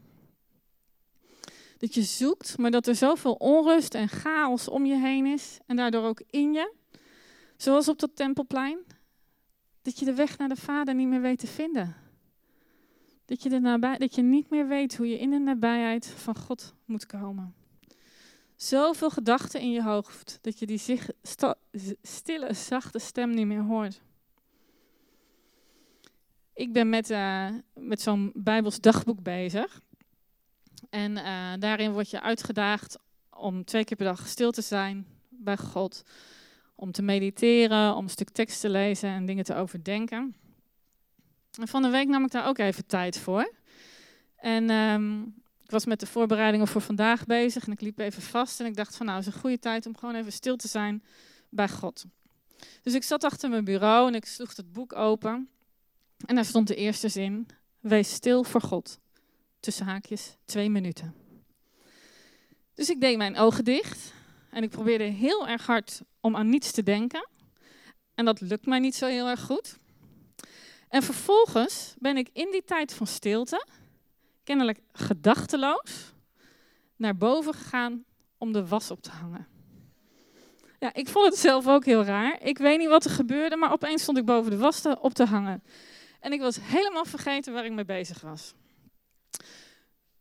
Dat 1.79 1.95
je 1.95 2.03
zoekt, 2.03 2.59
maar 2.59 2.71
dat 2.71 2.87
er 2.87 2.95
zoveel 2.95 3.33
onrust 3.33 3.95
en 3.95 4.09
chaos 4.09 4.69
om 4.69 4.85
je 4.87 4.97
heen 4.97 5.27
is 5.27 5.59
en 5.67 5.77
daardoor 5.77 6.05
ook 6.05 6.23
in 6.31 6.53
je. 6.53 6.75
Zoals 7.57 7.89
op 7.89 7.99
dat 7.99 8.17
tempelplein. 8.17 8.79
Dat 9.83 9.99
je 9.99 10.05
de 10.05 10.15
weg 10.15 10.39
naar 10.39 10.49
de 10.49 10.57
Vader 10.57 10.95
niet 10.95 11.09
meer 11.09 11.21
weet 11.21 11.39
te 11.39 11.47
vinden. 11.47 11.97
Dat 13.25 13.43
je, 13.43 13.49
de 13.49 13.61
nabij, 13.61 13.99
dat 13.99 14.15
je 14.15 14.23
niet 14.23 14.51
meer 14.51 14.69
weet 14.69 14.97
hoe 14.97 15.09
je 15.09 15.19
in 15.19 15.31
de 15.31 15.39
nabijheid 15.39 16.07
van 16.07 16.37
God 16.37 16.75
moet 16.85 17.07
komen. 17.07 17.55
Zoveel 18.57 19.11
gedachten 19.11 19.61
in 19.61 19.71
je 19.71 19.83
hoofd 19.83 20.39
dat 20.41 20.59
je 20.59 20.67
die 20.67 21.01
stille, 22.03 22.55
zachte 22.55 22.99
stem 22.99 23.31
niet 23.31 23.47
meer 23.47 23.63
hoort. 23.63 24.01
Ik 26.55 26.73
ben 26.73 26.89
met, 26.89 27.11
uh, 27.11 27.49
met 27.75 28.01
zo'n 28.01 28.31
Bijbels 28.35 28.81
dagboek 28.81 29.23
bezig. 29.23 29.81
En 30.91 31.17
uh, 31.17 31.53
daarin 31.59 31.93
word 31.93 32.11
je 32.11 32.21
uitgedaagd 32.21 32.99
om 33.31 33.65
twee 33.65 33.85
keer 33.85 33.97
per 33.97 34.07
dag 34.07 34.29
stil 34.29 34.51
te 34.51 34.63
zijn 34.63 35.07
bij 35.29 35.57
God. 35.57 36.03
Om 36.75 36.93
te 36.93 37.03
mediteren, 37.03 37.95
om 37.95 38.05
een 38.05 38.11
stuk 38.11 38.31
tekst 38.31 38.61
te 38.61 38.69
lezen 38.69 39.09
en 39.09 39.27
dingen 39.27 39.45
te 39.45 39.55
overdenken. 39.55 40.37
En 41.61 41.69
van 41.69 41.83
de 41.83 41.89
week 41.89 42.09
nam 42.09 42.25
ik 42.25 42.31
daar 42.31 42.47
ook 42.47 42.59
even 42.59 42.87
tijd 42.87 43.19
voor. 43.19 43.53
En 44.37 44.71
um, 44.71 45.35
ik 45.63 45.71
was 45.71 45.85
met 45.85 46.01
de 46.01 46.07
voorbereidingen 46.07 46.69
voor 46.69 46.81
vandaag 46.81 47.27
bezig 47.27 47.67
en 47.67 47.73
ik 47.73 47.81
liep 47.81 47.99
even 47.99 48.23
vast. 48.23 48.61
En 48.61 48.67
ik 48.67 48.77
dacht 48.77 48.97
van 48.97 49.07
nou, 49.07 49.19
is 49.19 49.27
een 49.27 49.33
goede 49.33 49.59
tijd 49.59 49.87
om 49.87 49.97
gewoon 49.97 50.15
even 50.15 50.33
stil 50.33 50.57
te 50.57 50.69
zijn 50.69 51.03
bij 51.49 51.69
God. 51.69 52.05
Dus 52.83 52.95
ik 52.95 53.03
zat 53.03 53.25
achter 53.25 53.51
mijn 53.51 53.65
bureau 53.65 54.09
en 54.09 54.15
ik 54.15 54.25
sloeg 54.25 54.57
het 54.57 54.73
boek 54.73 54.97
open. 54.97 55.49
En 56.27 56.35
daar 56.35 56.45
stond 56.45 56.69
de 56.69 56.75
eerste 56.75 57.09
zin: 57.09 57.47
Wees 57.81 58.13
stil 58.13 58.45
voor 58.45 58.61
God 58.61 58.99
tussen 59.61 59.87
haakjes, 59.87 60.37
twee 60.45 60.71
minuten. 60.71 61.15
Dus 62.75 62.91
ik 62.91 63.01
deed 63.01 63.17
mijn 63.17 63.37
ogen 63.37 63.65
dicht 63.65 64.13
en 64.51 64.63
ik 64.63 64.71
probeerde 64.71 65.05
heel 65.05 65.49
erg 65.49 65.67
hard 65.67 66.01
om 66.21 66.37
aan 66.37 66.49
niets 66.49 66.71
te 66.71 66.83
denken. 66.83 67.29
En 68.15 68.25
dat 68.25 68.41
lukt 68.41 68.67
mij 68.67 68.79
niet 68.79 68.95
zo 68.95 69.07
heel 69.07 69.29
erg 69.29 69.41
goed. 69.41 69.79
En 70.89 71.03
vervolgens 71.03 71.95
ben 71.99 72.17
ik 72.17 72.29
in 72.33 72.51
die 72.51 72.65
tijd 72.65 72.93
van 72.93 73.07
stilte, 73.07 73.67
kennelijk 74.45 74.81
gedachteloos, 74.93 76.13
naar 76.97 77.17
boven 77.17 77.55
gegaan 77.55 78.05
om 78.39 78.53
de 78.53 78.67
was 78.67 78.91
op 78.91 79.03
te 79.03 79.11
hangen. 79.11 79.47
Ja, 80.79 80.95
ik 80.95 81.09
vond 81.09 81.27
het 81.27 81.39
zelf 81.39 81.67
ook 81.67 81.85
heel 81.85 82.05
raar. 82.05 82.43
Ik 82.43 82.59
weet 82.59 82.79
niet 82.79 82.89
wat 82.89 83.05
er 83.05 83.11
gebeurde, 83.11 83.57
maar 83.57 83.73
opeens 83.73 84.03
stond 84.03 84.19
ik 84.19 84.25
boven 84.25 84.51
de 84.51 84.57
was 84.57 84.83
op 85.01 85.15
te 85.15 85.25
hangen. 85.25 85.63
En 86.21 86.33
ik 86.33 86.41
was 86.41 86.59
helemaal 86.61 87.05
vergeten 87.05 87.53
waar 87.53 87.65
ik 87.65 87.73
mee 87.73 87.85
bezig 87.85 88.21
was. 88.21 88.55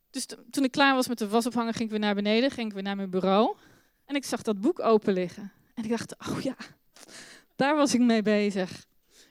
Dus 0.10 0.26
toen 0.52 0.64
ik 0.64 0.72
klaar 0.72 0.96
was 0.96 1.08
met 1.08 1.18
de 1.18 1.28
was 1.28 1.46
ophangen, 1.46 1.74
ging 1.74 1.84
ik 1.84 1.90
weer 1.90 2.00
naar 2.00 2.16
beneden, 2.16 2.52
ging 2.52 2.68
ik 2.68 2.74
weer 2.74 2.84
naar 2.84 2.96
mijn 2.96 3.10
bureau. 3.10 3.56
En 4.06 4.16
ik 4.16 4.26
zag 4.26 4.42
dat 4.42 4.62
boek 4.62 4.80
open 4.80 5.14
liggen. 5.14 5.52
En 5.74 5.84
ik 5.84 5.90
dacht, 5.90 6.16
oh 6.30 6.42
ja, 6.42 6.56
daar 7.56 7.76
was 7.76 7.94
ik 7.94 8.02
mee 8.02 8.22
bezig. 8.22 8.86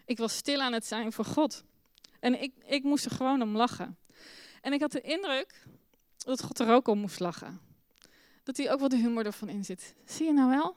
Ik 0.05 0.19
was 0.19 0.37
stil 0.37 0.61
aan 0.61 0.73
het 0.73 0.87
zijn 0.87 1.13
voor 1.13 1.25
God. 1.25 1.65
En 2.21 2.43
ik, 2.43 2.53
ik 2.67 2.83
moest 2.83 3.05
er 3.05 3.11
gewoon 3.11 3.43
om 3.43 3.57
lachen. 3.57 3.97
En 4.61 4.73
ik 4.73 4.81
had 4.81 4.93
de 4.93 5.01
indruk 5.01 5.67
dat 6.19 6.43
God 6.43 6.59
er 6.59 6.69
ook 6.69 6.89
om 6.89 6.99
moest 6.99 7.21
lachen. 7.21 7.61
Dat 8.43 8.57
hij 8.57 8.73
ook 8.73 8.79
wel 8.79 8.89
de 8.89 8.97
humor 8.97 9.27
ervan 9.27 9.49
in 9.49 9.65
zit. 9.65 9.95
Zie 10.05 10.27
je 10.27 10.33
nou 10.33 10.51
wel? 10.51 10.77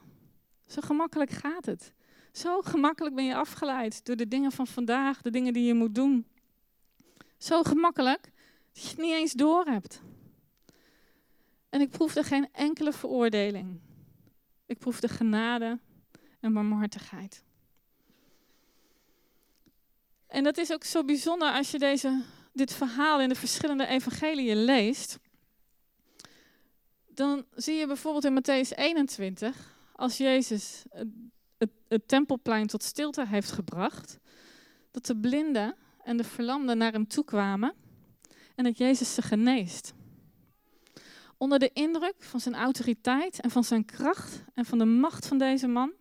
Zo 0.68 0.82
gemakkelijk 0.82 1.32
gaat 1.32 1.66
het. 1.66 1.94
Zo 2.32 2.62
gemakkelijk 2.62 3.16
ben 3.16 3.26
je 3.26 3.36
afgeleid 3.36 4.06
door 4.06 4.16
de 4.16 4.28
dingen 4.28 4.52
van 4.52 4.68
vandaag, 4.68 5.22
de 5.22 5.30
dingen 5.30 5.54
die 5.54 5.66
je 5.66 5.74
moet 5.74 5.96
doen. 5.96 6.28
Zo 7.38 7.64
gemakkelijk 7.64 8.32
dat 8.74 8.84
je 8.84 8.90
het 8.90 8.98
niet 8.98 9.14
eens 9.14 9.34
door 9.34 9.66
hebt. 9.66 10.02
En 11.70 11.82
ik 11.82 11.90
proefde 11.90 12.24
geen 12.24 12.50
enkele 12.52 12.94
veroordeling. 12.94 13.80
Ik 14.66 14.78
proefde 14.78 15.08
genade 15.08 15.80
en 16.40 16.54
barmhartigheid. 16.54 17.44
En 20.28 20.44
dat 20.44 20.58
is 20.58 20.72
ook 20.72 20.84
zo 20.84 21.04
bijzonder 21.04 21.52
als 21.52 21.72
je 21.72 21.80
deze, 21.80 22.22
dit 22.54 22.74
verhaal 22.74 23.22
in 23.22 23.30
de 23.30 23.36
verschillende 23.36 23.86
evangeliën 23.86 24.64
leest. 24.64 25.20
Dan 27.08 27.46
zie 27.56 27.76
je 27.76 27.88
bijvoorbeeld 27.88 28.26
in 28.26 28.42
Matthäus 28.42 28.78
21, 28.78 29.78
als 29.96 30.18
Jezus 30.18 30.84
het, 31.58 31.70
het 31.88 32.08
tempelplein 32.08 32.68
tot 32.68 32.84
stilte 32.84 33.28
heeft 33.28 33.52
gebracht, 33.52 34.18
dat 34.92 35.06
de 35.06 35.18
blinden 35.18 35.76
en 36.04 36.18
de 36.18 36.24
verlamden 36.24 36.78
naar 36.78 36.92
hem 36.92 37.08
toe 37.08 37.26
kwamen 37.26 37.74
en 38.60 38.66
dat 38.66 38.78
Jezus 38.78 39.14
ze 39.14 39.22
geneest. 39.22 39.94
Onder 41.38 41.60
de 41.60 41.70
indruk 41.74 42.16
van 42.20 42.40
zijn 42.40 42.56
autoriteit 42.56 43.42
en 43.42 43.52
van 43.52 43.64
zijn 43.64 43.86
kracht 43.86 44.44
en 44.54 44.66
van 44.66 44.78
de 44.78 44.86
macht 44.86 45.28
van 45.28 45.38
deze 45.38 45.68
man 45.68 45.92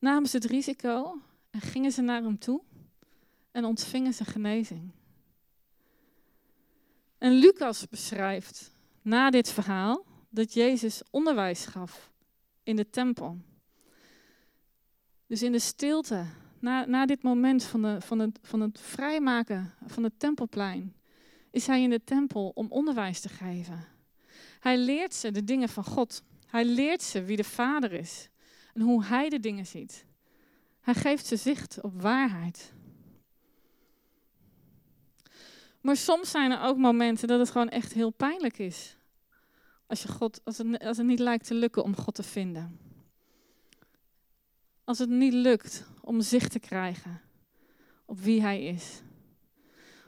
namen 0.00 0.28
ze 0.28 0.36
het 0.36 0.44
risico 0.44 1.20
en 1.50 1.60
gingen 1.60 1.92
ze 1.92 2.02
naar 2.02 2.22
hem 2.22 2.38
toe 2.38 2.62
en 3.50 3.64
ontvingen 3.64 4.14
ze 4.14 4.24
genezing. 4.24 4.90
En 7.18 7.32
Lucas 7.32 7.88
beschrijft 7.88 8.70
na 9.02 9.30
dit 9.30 9.50
verhaal 9.50 10.04
dat 10.28 10.54
Jezus 10.54 11.02
onderwijs 11.10 11.66
gaf 11.66 12.10
in 12.62 12.76
de 12.76 12.90
tempel. 12.90 13.38
Dus 15.26 15.42
in 15.42 15.52
de 15.52 15.58
stilte, 15.58 16.26
na, 16.58 16.84
na 16.84 17.06
dit 17.06 17.22
moment 17.22 17.64
van, 17.64 17.82
de, 17.82 18.00
van, 18.00 18.18
het, 18.18 18.38
van 18.42 18.60
het 18.60 18.80
vrijmaken 18.80 19.74
van 19.86 20.02
het 20.02 20.18
tempelplein, 20.18 20.94
is 21.56 21.66
hij 21.66 21.82
in 21.82 21.90
de 21.90 22.04
tempel 22.04 22.52
om 22.54 22.66
onderwijs 22.70 23.20
te 23.20 23.28
geven. 23.28 23.84
Hij 24.60 24.78
leert 24.78 25.14
ze 25.14 25.30
de 25.30 25.44
dingen 25.44 25.68
van 25.68 25.84
God. 25.84 26.22
Hij 26.46 26.64
leert 26.64 27.02
ze 27.02 27.22
wie 27.22 27.36
de 27.36 27.44
Vader 27.44 27.92
is 27.92 28.28
en 28.74 28.80
hoe 28.80 29.04
hij 29.04 29.28
de 29.28 29.40
dingen 29.40 29.66
ziet. 29.66 30.04
Hij 30.80 30.94
geeft 30.94 31.26
ze 31.26 31.36
zicht 31.36 31.80
op 31.80 32.02
waarheid. 32.02 32.72
Maar 35.80 35.96
soms 35.96 36.30
zijn 36.30 36.50
er 36.50 36.62
ook 36.62 36.76
momenten 36.76 37.28
dat 37.28 37.38
het 37.38 37.50
gewoon 37.50 37.68
echt 37.68 37.92
heel 37.92 38.10
pijnlijk 38.10 38.58
is 38.58 38.96
Als, 39.86 40.02
je 40.02 40.08
God, 40.08 40.40
als, 40.44 40.58
het, 40.58 40.78
als 40.78 40.96
het 40.96 41.06
niet 41.06 41.18
lijkt 41.18 41.46
te 41.46 41.54
lukken 41.54 41.82
om 41.82 41.96
God 41.96 42.14
te 42.14 42.22
vinden. 42.22 42.78
Als 44.84 44.98
het 44.98 45.08
niet 45.08 45.32
lukt 45.32 45.86
om 46.00 46.20
zicht 46.20 46.50
te 46.50 46.58
krijgen 46.58 47.20
op 48.04 48.20
wie 48.20 48.40
Hij 48.40 48.64
is. 48.64 49.02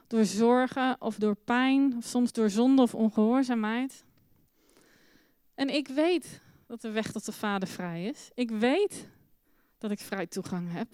Door 0.08 0.24
zorgen 0.24 0.96
of 1.00 1.16
door 1.16 1.34
pijn, 1.34 1.96
of 1.96 2.04
soms 2.04 2.32
door 2.32 2.50
zonde 2.50 2.82
of 2.82 2.94
ongehoorzaamheid. 2.94 4.04
En 5.54 5.74
ik 5.74 5.88
weet 5.88 6.40
dat 6.66 6.80
de 6.80 6.90
weg 6.90 7.12
tot 7.12 7.24
de 7.24 7.32
Vader 7.32 7.68
vrij 7.68 8.04
is. 8.04 8.30
Ik 8.34 8.50
weet 8.50 9.08
dat 9.78 9.90
ik 9.90 10.00
vrij 10.00 10.26
toegang 10.26 10.72
heb. 10.72 10.88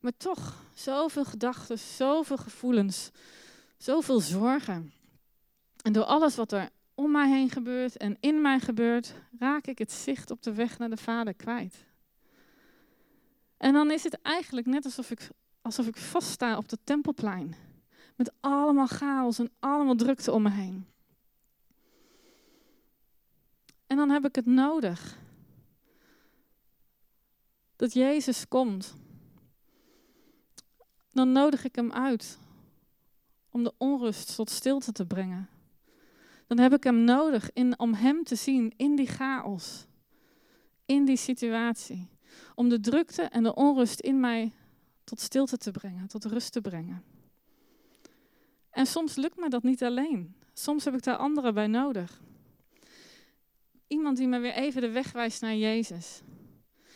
Maar 0.00 0.16
toch, 0.16 0.62
zoveel 0.74 1.24
gedachten, 1.24 1.78
zoveel 1.78 2.36
gevoelens, 2.36 3.10
zoveel 3.76 4.20
zorgen. 4.20 4.92
En 5.82 5.92
door 5.92 6.04
alles 6.04 6.36
wat 6.36 6.52
er 6.52 6.68
om 6.94 7.10
mij 7.10 7.28
heen 7.28 7.50
gebeurt 7.50 7.96
en 7.96 8.16
in 8.20 8.40
mij 8.40 8.60
gebeurt, 8.60 9.14
raak 9.38 9.66
ik 9.66 9.78
het 9.78 9.92
zicht 9.92 10.30
op 10.30 10.42
de 10.42 10.52
weg 10.52 10.78
naar 10.78 10.90
de 10.90 10.96
Vader 10.96 11.34
kwijt. 11.34 11.74
En 13.56 13.72
dan 13.72 13.90
is 13.90 14.02
het 14.02 14.22
eigenlijk 14.22 14.66
net 14.66 14.84
alsof 14.84 15.10
ik, 15.10 15.28
alsof 15.62 15.86
ik 15.86 15.96
vaststa 15.96 16.56
op 16.56 16.70
het 16.70 16.80
tempelplein. 16.84 17.54
Met 18.20 18.32
allemaal 18.40 18.86
chaos 18.86 19.38
en 19.38 19.50
allemaal 19.58 19.94
drukte 19.94 20.32
om 20.32 20.42
me 20.42 20.50
heen. 20.50 20.86
En 23.86 23.96
dan 23.96 24.10
heb 24.10 24.24
ik 24.24 24.34
het 24.34 24.46
nodig. 24.46 25.18
Dat 27.76 27.92
Jezus 27.92 28.48
komt. 28.48 28.94
Dan 31.12 31.32
nodig 31.32 31.64
ik 31.64 31.74
hem 31.74 31.92
uit 31.92 32.38
om 33.50 33.64
de 33.64 33.74
onrust 33.78 34.34
tot 34.34 34.50
stilte 34.50 34.92
te 34.92 35.06
brengen. 35.06 35.48
Dan 36.46 36.58
heb 36.58 36.72
ik 36.72 36.84
hem 36.84 37.04
nodig 37.04 37.52
in, 37.52 37.78
om 37.78 37.94
hem 37.94 38.24
te 38.24 38.34
zien 38.34 38.72
in 38.76 38.96
die 38.96 39.06
chaos, 39.06 39.86
in 40.84 41.04
die 41.04 41.16
situatie. 41.16 42.08
Om 42.54 42.68
de 42.68 42.80
drukte 42.80 43.22
en 43.22 43.42
de 43.42 43.54
onrust 43.54 44.00
in 44.00 44.20
mij 44.20 44.52
tot 45.04 45.20
stilte 45.20 45.56
te 45.56 45.70
brengen, 45.70 46.06
tot 46.06 46.24
rust 46.24 46.52
te 46.52 46.60
brengen. 46.60 47.18
En 48.70 48.86
soms 48.86 49.16
lukt 49.16 49.36
me 49.36 49.48
dat 49.48 49.62
niet 49.62 49.82
alleen. 49.82 50.34
Soms 50.52 50.84
heb 50.84 50.94
ik 50.94 51.02
daar 51.02 51.16
anderen 51.16 51.54
bij 51.54 51.66
nodig. 51.66 52.20
Iemand 53.86 54.16
die 54.16 54.28
me 54.28 54.38
weer 54.38 54.52
even 54.52 54.80
de 54.80 54.90
weg 54.90 55.12
wijst 55.12 55.40
naar 55.40 55.56
Jezus. 55.56 56.22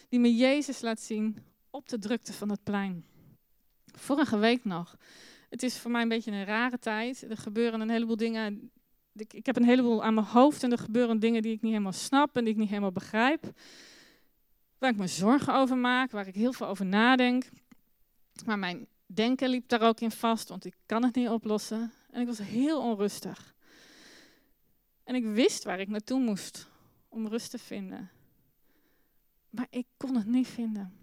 Die 0.08 0.20
me 0.20 0.34
Jezus 0.34 0.80
laat 0.80 1.00
zien 1.00 1.37
op 1.70 1.88
de 1.88 1.98
drukte 1.98 2.32
van 2.32 2.50
het 2.50 2.62
plein. 2.62 3.04
Vorige 3.87 4.38
week 4.38 4.64
nog. 4.64 4.96
Het 5.50 5.62
is 5.62 5.78
voor 5.78 5.90
mij 5.90 6.02
een 6.02 6.08
beetje 6.08 6.30
een 6.30 6.44
rare 6.44 6.78
tijd. 6.78 7.30
Er 7.30 7.37
gebeuren 7.37 7.80
een 7.80 7.90
heleboel 7.90 8.16
dingen. 8.16 8.70
Ik, 9.12 9.46
heb 9.46 9.56
een 9.56 9.64
heleboel 9.64 10.04
aan 10.04 10.14
mijn 10.14 10.26
hoofd 10.26 10.62
en 10.62 10.72
er 10.72 10.78
gebeuren 10.78 11.18
dingen 11.18 11.42
die 11.42 11.52
ik 11.52 11.62
niet 11.62 11.70
helemaal 11.72 11.92
snap 11.92 12.37
en 12.37 12.44
die 12.44 12.52
ik 12.52 12.58
niet 12.58 12.68
helemaal 12.68 12.92
begrijp. 12.92 13.52
Waar 14.78 14.90
ik 14.90 14.96
me 14.96 15.06
zorgen 15.06 15.54
over 15.54 15.76
maak, 15.76 16.10
waar 16.10 16.26
ik 16.26 16.34
heel 16.34 16.52
veel 16.52 16.66
over 16.66 16.87
nadenk. 16.87 17.48
Maar 18.44 18.58
mijn 18.58 18.87
denken 19.14 19.48
liep 19.48 19.68
daar 19.68 19.83
ook 19.83 20.00
in 20.00 20.11
vast, 20.11 20.48
want 20.48 20.64
ik 20.64 20.74
kan 20.87 21.03
het 21.05 21.14
niet 21.14 21.29
oplossen. 21.29 21.92
En 22.11 22.20
ik 22.20 22.27
was 22.27 22.38
heel 22.38 22.81
onrustig. 22.81 23.55
En 25.05 25.14
ik 25.14 25.24
wist 25.24 25.64
waar 25.64 25.81
ik 25.81 25.88
naartoe 25.88 26.20
moest 26.20 26.68
om 27.09 27.29
rust 27.29 27.50
te 27.50 27.59
vinden. 27.59 28.11
Maar 29.50 29.66
ik 29.70 29.87
kon 29.96 30.16
het 30.16 30.27
niet 30.27 30.48
vinden. 30.48 30.98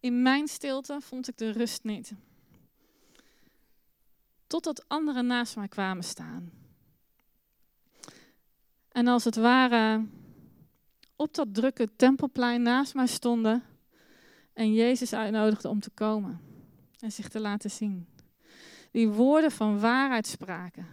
In 0.00 0.22
mijn 0.22 0.48
stilte 0.48 1.00
vond 1.00 1.28
ik 1.28 1.36
de 1.36 1.50
rust 1.50 1.84
niet. 1.84 2.12
Totdat 4.46 4.88
anderen 4.88 5.26
naast 5.26 5.56
mij 5.56 5.68
kwamen 5.68 6.04
staan. 6.04 6.52
En 8.88 9.06
als 9.06 9.24
het 9.24 9.36
ware 9.36 10.06
op 11.16 11.34
dat 11.34 11.54
drukke 11.54 11.88
tempelplein 11.96 12.62
naast 12.62 12.94
mij 12.94 13.06
stonden 13.06 13.62
en 14.52 14.72
Jezus 14.72 15.12
uitnodigde 15.12 15.68
om 15.68 15.80
te 15.80 15.90
komen 15.90 16.53
en 17.04 17.12
zich 17.12 17.28
te 17.28 17.40
laten 17.40 17.70
zien. 17.70 18.06
Die 18.90 19.08
woorden 19.08 19.50
van 19.50 19.80
waarheid 19.80 20.26
spraken 20.26 20.86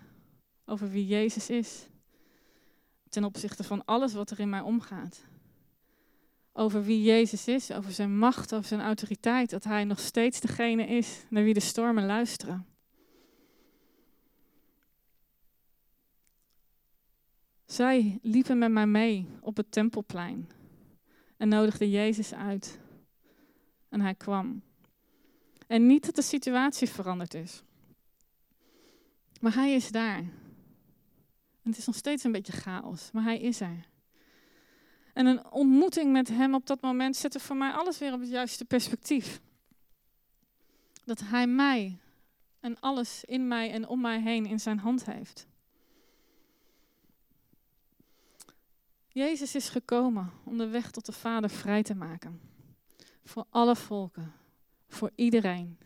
over 0.65 0.89
wie 0.89 1.07
Jezus 1.07 1.49
is 1.49 1.87
ten 3.09 3.23
opzichte 3.23 3.63
van 3.63 3.85
alles 3.85 4.13
wat 4.13 4.31
er 4.31 4.39
in 4.39 4.49
mij 4.49 4.61
omgaat. 4.61 5.25
Over 6.53 6.83
wie 6.83 7.03
Jezus 7.03 7.47
is, 7.47 7.71
over 7.71 7.91
zijn 7.91 8.17
macht, 8.17 8.53
over 8.53 8.67
zijn 8.67 8.81
autoriteit, 8.81 9.49
dat 9.49 9.63
hij 9.63 9.83
nog 9.83 9.99
steeds 9.99 10.39
degene 10.39 10.85
is 10.85 11.25
naar 11.29 11.43
wie 11.43 11.53
de 11.53 11.59
stormen 11.59 12.05
luisteren. 12.05 12.65
Zij 17.65 18.19
liepen 18.21 18.57
met 18.57 18.71
mij 18.71 18.87
mee 18.87 19.27
op 19.41 19.57
het 19.57 19.71
tempelplein 19.71 20.49
en 21.37 21.47
nodigden 21.47 21.89
Jezus 21.89 22.33
uit. 22.33 22.79
En 23.89 24.01
hij 24.01 24.15
kwam. 24.15 24.61
En 25.71 25.85
niet 25.85 26.05
dat 26.05 26.15
de 26.15 26.21
situatie 26.21 26.89
veranderd 26.89 27.33
is, 27.33 27.63
maar 29.39 29.53
hij 29.53 29.73
is 29.73 29.91
daar. 29.91 30.17
En 30.17 31.69
het 31.69 31.77
is 31.77 31.85
nog 31.85 31.95
steeds 31.95 32.23
een 32.23 32.31
beetje 32.31 32.53
chaos, 32.53 33.11
maar 33.11 33.23
hij 33.23 33.39
is 33.39 33.61
er. 33.61 33.87
En 35.13 35.25
een 35.25 35.51
ontmoeting 35.51 36.11
met 36.11 36.27
hem 36.27 36.53
op 36.53 36.65
dat 36.65 36.81
moment 36.81 37.15
zette 37.15 37.39
voor 37.39 37.55
mij 37.55 37.71
alles 37.71 37.97
weer 37.97 38.13
op 38.13 38.19
het 38.19 38.29
juiste 38.29 38.65
perspectief. 38.65 39.41
Dat 41.05 41.19
hij 41.19 41.47
mij 41.47 41.97
en 42.59 42.79
alles 42.79 43.23
in 43.23 43.47
mij 43.47 43.71
en 43.71 43.87
om 43.87 44.01
mij 44.01 44.21
heen 44.21 44.45
in 44.45 44.59
zijn 44.59 44.79
hand 44.79 45.05
heeft. 45.05 45.47
Jezus 49.07 49.55
is 49.55 49.69
gekomen 49.69 50.31
om 50.43 50.57
de 50.57 50.67
weg 50.67 50.91
tot 50.91 51.05
de 51.05 51.11
Vader 51.11 51.49
vrij 51.49 51.83
te 51.83 51.95
maken. 51.95 52.41
Voor 53.23 53.45
alle 53.49 53.75
volken, 53.75 54.33
voor 54.93 55.11
iedereen. 55.15 55.77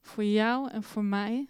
Voor 0.00 0.24
jou 0.24 0.70
en 0.70 0.82
voor 0.82 1.04
mij 1.04 1.48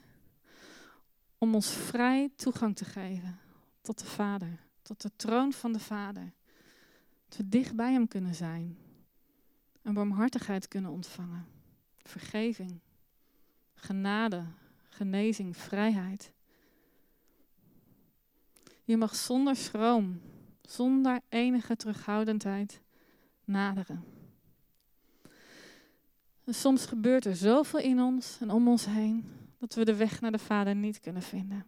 om 1.39 1.55
ons 1.55 1.71
vrij 1.71 2.31
toegang 2.37 2.77
te 2.77 2.85
geven 2.85 3.39
tot 3.81 3.99
de 3.99 4.07
Vader, 4.07 4.59
tot 4.83 5.03
de 5.03 5.11
troon 5.17 5.53
van 5.53 5.73
de 5.73 5.79
Vader. 5.79 6.33
Dat 7.29 7.37
we 7.37 7.49
dicht 7.49 7.77
bij 7.77 7.93
Hem 7.93 8.09
kunnen 8.09 8.35
zijn 8.35 8.79
en 9.83 9.95
barmhartigheid 9.95 10.69
kunnen 10.69 10.91
ontvangen, 10.91 11.47
vergeving, 12.03 12.81
genade, 13.75 14.45
genezing, 14.89 15.57
vrijheid. 15.57 16.33
Je 18.85 18.97
mag 18.97 19.15
zonder 19.15 19.57
schroom, 19.57 20.21
zonder 20.63 21.21
enige 21.29 21.77
terughoudendheid 21.77 22.81
naderen. 23.45 24.20
En 26.51 26.57
soms 26.57 26.87
gebeurt 26.87 27.25
er 27.25 27.37
zoveel 27.37 27.81
in 27.81 28.01
ons 28.01 28.39
en 28.41 28.51
om 28.51 28.69
ons 28.69 28.85
heen 28.85 29.31
dat 29.59 29.75
we 29.75 29.85
de 29.85 29.95
weg 29.95 30.21
naar 30.21 30.33
de 30.33 30.39
Vader 30.39 30.75
niet 30.75 31.01
kunnen 31.01 31.23
vinden. 31.23 31.67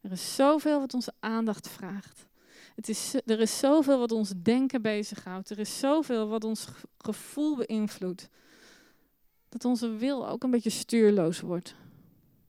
Er 0.00 0.12
is 0.12 0.34
zoveel 0.34 0.80
wat 0.80 0.94
onze 0.94 1.12
aandacht 1.20 1.68
vraagt. 1.68 2.26
Het 2.74 2.88
is, 2.88 3.14
er 3.26 3.40
is 3.40 3.58
zoveel 3.58 3.98
wat 3.98 4.12
ons 4.12 4.32
denken 4.42 4.82
bezighoudt. 4.82 5.50
Er 5.50 5.58
is 5.58 5.78
zoveel 5.78 6.28
wat 6.28 6.44
ons 6.44 6.66
gevoel 6.98 7.56
beïnvloedt. 7.56 8.28
Dat 9.48 9.64
onze 9.64 9.88
wil 9.88 10.28
ook 10.28 10.42
een 10.42 10.50
beetje 10.50 10.70
stuurloos 10.70 11.40
wordt. 11.40 11.74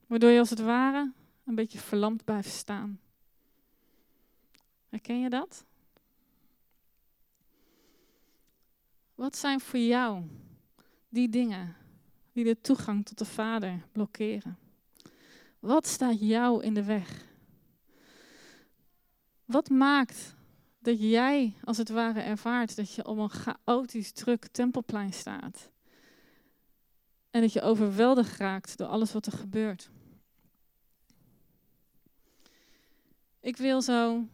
Waardoor 0.07 0.29
je 0.29 0.39
als 0.39 0.49
het 0.49 0.61
ware 0.61 1.11
een 1.45 1.55
beetje 1.55 1.79
verlamd 1.79 2.23
blijft 2.23 2.49
staan. 2.49 2.99
Herken 4.89 5.19
je 5.19 5.29
dat? 5.29 5.65
Wat 9.15 9.37
zijn 9.37 9.59
voor 9.59 9.79
jou 9.79 10.23
die 11.09 11.29
dingen 11.29 11.75
die 12.31 12.43
de 12.43 12.61
toegang 12.61 13.05
tot 13.05 13.17
de 13.17 13.25
Vader 13.25 13.85
blokkeren? 13.91 14.57
Wat 15.59 15.87
staat 15.87 16.19
jou 16.19 16.63
in 16.63 16.73
de 16.73 16.83
weg? 16.83 17.27
Wat 19.45 19.69
maakt 19.69 20.35
dat 20.79 20.99
jij 20.99 21.53
als 21.63 21.77
het 21.77 21.89
ware 21.89 22.19
ervaart 22.19 22.75
dat 22.75 22.93
je 22.93 23.05
op 23.05 23.17
een 23.17 23.29
chaotisch 23.29 24.11
druk 24.11 24.47
tempelplein 24.47 25.13
staat? 25.13 25.69
En 27.31 27.41
dat 27.41 27.53
je 27.53 27.61
overweldigd 27.61 28.37
raakt 28.37 28.77
door 28.77 28.87
alles 28.87 29.13
wat 29.13 29.25
er 29.25 29.31
gebeurt. 29.31 29.89
Ik 33.39 33.57
wil 33.57 33.81
zo 33.81 34.27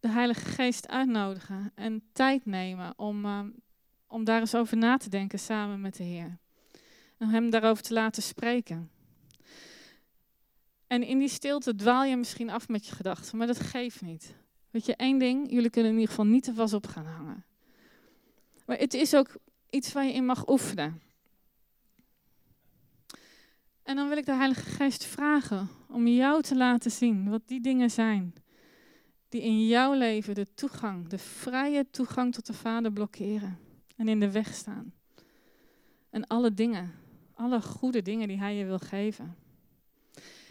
de 0.00 0.08
Heilige 0.08 0.44
Geest 0.44 0.88
uitnodigen 0.88 1.72
en 1.74 2.02
tijd 2.12 2.46
nemen 2.46 2.98
om, 2.98 3.24
uh, 3.24 3.40
om 4.08 4.24
daar 4.24 4.40
eens 4.40 4.54
over 4.54 4.76
na 4.76 4.96
te 4.96 5.08
denken 5.08 5.38
samen 5.38 5.80
met 5.80 5.96
de 5.96 6.02
Heer. 6.02 6.38
Om 7.18 7.28
Hem 7.28 7.50
daarover 7.50 7.82
te 7.82 7.92
laten 7.92 8.22
spreken. 8.22 8.90
En 10.86 11.02
in 11.02 11.18
die 11.18 11.28
stilte 11.28 11.74
dwaal 11.74 12.04
je 12.04 12.16
misschien 12.16 12.50
af 12.50 12.68
met 12.68 12.86
je 12.86 12.94
gedachten, 12.94 13.38
maar 13.38 13.46
dat 13.46 13.60
geeft 13.60 14.00
niet. 14.00 14.34
Weet 14.70 14.86
je, 14.86 14.96
één 14.96 15.18
ding, 15.18 15.50
jullie 15.50 15.70
kunnen 15.70 15.92
in 15.92 15.98
ieder 15.98 16.14
geval 16.14 16.30
niet 16.30 16.42
te 16.42 16.54
vast 16.54 16.72
op 16.72 16.86
gaan 16.86 17.06
hangen. 17.06 17.44
Maar 18.66 18.78
het 18.78 18.94
is 18.94 19.14
ook 19.14 19.36
iets 19.70 19.92
waar 19.92 20.04
je 20.04 20.12
in 20.12 20.26
mag 20.26 20.48
oefenen. 20.48 21.02
En 23.82 23.96
dan 23.96 24.08
wil 24.08 24.16
ik 24.16 24.26
de 24.26 24.34
Heilige 24.34 24.70
Geest 24.70 25.04
vragen 25.04 25.68
om 25.88 26.06
jou 26.06 26.42
te 26.42 26.56
laten 26.56 26.90
zien 26.90 27.30
wat 27.30 27.42
die 27.46 27.60
dingen 27.60 27.90
zijn 27.90 28.34
die 29.28 29.42
in 29.42 29.66
jouw 29.66 29.92
leven 29.92 30.34
de 30.34 30.46
toegang, 30.54 31.08
de 31.08 31.18
vrije 31.18 31.90
toegang 31.90 32.34
tot 32.34 32.46
de 32.46 32.54
Vader 32.54 32.92
blokkeren 32.92 33.67
en 33.98 34.08
in 34.08 34.20
de 34.20 34.30
weg 34.30 34.54
staan. 34.54 34.92
En 36.10 36.26
alle 36.26 36.54
dingen, 36.54 36.94
alle 37.34 37.62
goede 37.62 38.02
dingen 38.02 38.28
die 38.28 38.38
Hij 38.38 38.54
je 38.54 38.64
wil 38.64 38.78
geven. 38.78 39.36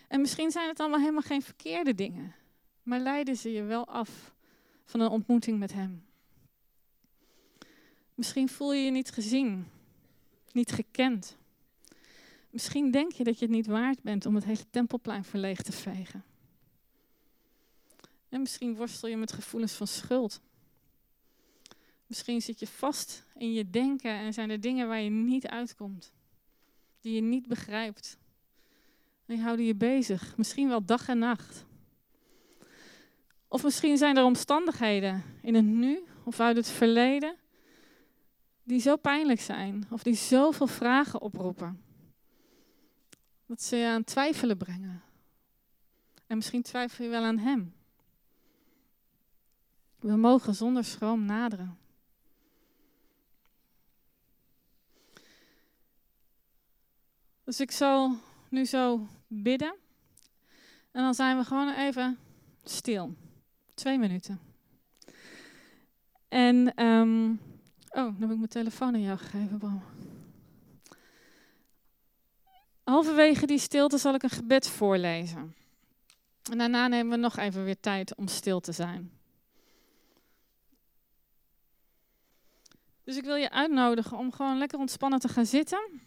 En 0.07 0.21
misschien 0.21 0.51
zijn 0.51 0.67
het 0.67 0.79
allemaal 0.79 0.99
helemaal 0.99 1.21
geen 1.21 1.41
verkeerde 1.41 1.95
dingen, 1.95 2.35
maar 2.83 2.99
leiden 2.99 3.35
ze 3.35 3.51
je 3.51 3.63
wel 3.63 3.87
af 3.87 4.35
van 4.85 4.99
een 4.99 5.09
ontmoeting 5.09 5.59
met 5.59 5.73
Hem. 5.73 6.05
Misschien 8.15 8.49
voel 8.49 8.73
je 8.73 8.83
je 8.83 8.91
niet 8.91 9.11
gezien, 9.11 9.67
niet 10.51 10.71
gekend. 10.71 11.37
Misschien 12.49 12.91
denk 12.91 13.11
je 13.11 13.23
dat 13.23 13.39
je 13.39 13.45
het 13.45 13.53
niet 13.53 13.67
waard 13.67 14.01
bent 14.01 14.25
om 14.25 14.35
het 14.35 14.43
hele 14.43 14.69
tempelplein 14.69 15.23
verleeg 15.23 15.61
te 15.61 15.71
vegen. 15.71 16.23
En 18.29 18.41
misschien 18.41 18.75
worstel 18.75 19.09
je 19.09 19.17
met 19.17 19.31
gevoelens 19.31 19.73
van 19.73 19.87
schuld. 19.87 20.41
Misschien 22.07 22.41
zit 22.41 22.59
je 22.59 22.67
vast 22.67 23.25
in 23.35 23.53
je 23.53 23.69
denken 23.69 24.11
en 24.11 24.33
zijn 24.33 24.49
er 24.49 24.61
dingen 24.61 24.87
waar 24.87 25.01
je 25.01 25.09
niet 25.09 25.47
uitkomt, 25.47 26.13
die 27.01 27.13
je 27.13 27.21
niet 27.21 27.47
begrijpt. 27.47 28.17
En 29.25 29.35
die 29.35 29.43
houden 29.43 29.65
je 29.65 29.75
bezig, 29.75 30.37
misschien 30.37 30.67
wel 30.67 30.85
dag 30.85 31.07
en 31.07 31.19
nacht. 31.19 31.65
Of 33.47 33.63
misschien 33.63 33.97
zijn 33.97 34.17
er 34.17 34.23
omstandigheden 34.23 35.23
in 35.41 35.55
het 35.55 35.65
nu 35.65 36.03
of 36.23 36.39
uit 36.39 36.55
het 36.55 36.69
verleden 36.69 37.35
die 38.63 38.79
zo 38.79 38.95
pijnlijk 38.95 39.39
zijn 39.39 39.87
of 39.91 40.03
die 40.03 40.15
zoveel 40.15 40.67
vragen 40.67 41.21
oproepen. 41.21 41.81
Dat 43.45 43.61
ze 43.61 43.75
je 43.75 43.87
aan 43.87 44.03
twijfelen 44.03 44.57
brengen. 44.57 45.01
En 46.27 46.35
misschien 46.35 46.61
twijfel 46.61 47.03
je 47.03 47.09
wel 47.09 47.23
aan 47.23 47.37
Hem. 47.37 47.73
We 49.99 50.15
mogen 50.15 50.55
zonder 50.55 50.83
schroom 50.83 51.25
naderen. 51.25 51.77
Dus 57.47 57.59
ik 57.59 57.71
zal 57.71 58.15
nu 58.49 58.65
zo 58.65 59.07
bidden. 59.27 59.75
En 60.91 61.03
dan 61.03 61.13
zijn 61.13 61.37
we 61.37 61.43
gewoon 61.43 61.73
even 61.73 62.19
stil. 62.63 63.15
Twee 63.73 63.97
minuten. 63.97 64.39
En, 66.27 66.83
um, 66.83 67.31
oh, 67.89 68.03
dan 68.03 68.15
heb 68.19 68.29
ik 68.31 68.37
mijn 68.37 68.47
telefoon 68.47 68.93
aan 68.93 69.01
jou 69.01 69.17
gegeven, 69.17 69.57
Bram. 69.57 69.83
Halverwege 72.83 73.45
die 73.45 73.59
stilte 73.59 73.97
zal 73.97 74.13
ik 74.13 74.23
een 74.23 74.29
gebed 74.29 74.67
voorlezen. 74.67 75.55
En 76.51 76.57
daarna 76.57 76.87
nemen 76.87 77.11
we 77.11 77.17
nog 77.17 77.37
even 77.37 77.63
weer 77.63 77.79
tijd 77.79 78.15
om 78.15 78.27
stil 78.27 78.59
te 78.59 78.71
zijn. 78.71 79.11
Dus 83.03 83.17
ik 83.17 83.23
wil 83.23 83.35
je 83.35 83.51
uitnodigen 83.51 84.17
om 84.17 84.31
gewoon 84.31 84.57
lekker 84.57 84.79
ontspannen 84.79 85.19
te 85.19 85.27
gaan 85.27 85.45
zitten. 85.45 86.05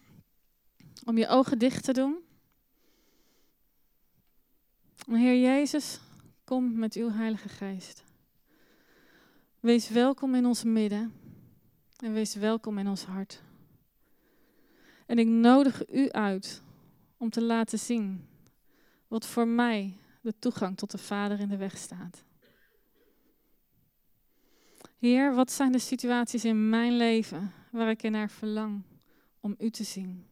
Om 1.05 1.19
je 1.19 1.29
ogen 1.29 1.59
dicht 1.59 1.85
te 1.85 1.93
doen. 1.93 2.19
Heer 5.07 5.41
Jezus, 5.41 6.01
kom 6.45 6.79
met 6.79 6.95
uw 6.95 7.11
Heilige 7.11 7.49
Geest. 7.49 8.05
Wees 9.61 9.89
welkom 9.89 10.35
in 10.35 10.47
ons 10.47 10.65
midden 10.65 11.13
en 11.97 12.13
wees 12.13 12.35
welkom 12.35 12.79
in 12.79 12.89
ons 12.89 13.05
hart. 13.05 13.43
En 15.07 15.19
ik 15.19 15.27
nodig 15.27 15.91
u 15.91 16.11
uit 16.11 16.63
om 17.17 17.31
te 17.31 17.43
laten 17.43 17.79
zien 17.79 18.29
wat 19.09 19.27
voor 19.27 19.49
mij 19.49 19.97
de 20.21 20.39
toegang 20.39 20.77
tot 20.77 20.91
de 20.91 20.99
Vader 20.99 21.41
in 21.41 21.49
de 21.49 21.57
weg 21.57 21.77
staat. 21.77 22.25
Heer, 24.99 25.35
wat 25.35 25.51
zijn 25.51 25.73
de 25.73 25.79
situaties 25.79 26.45
in 26.45 26.69
mijn 26.69 26.97
leven 26.97 27.53
waar 27.71 27.91
ik 27.91 28.11
naar 28.11 28.31
verlang 28.31 28.83
om 29.41 29.55
u 29.59 29.71
te 29.71 29.85
zien? 29.85 30.30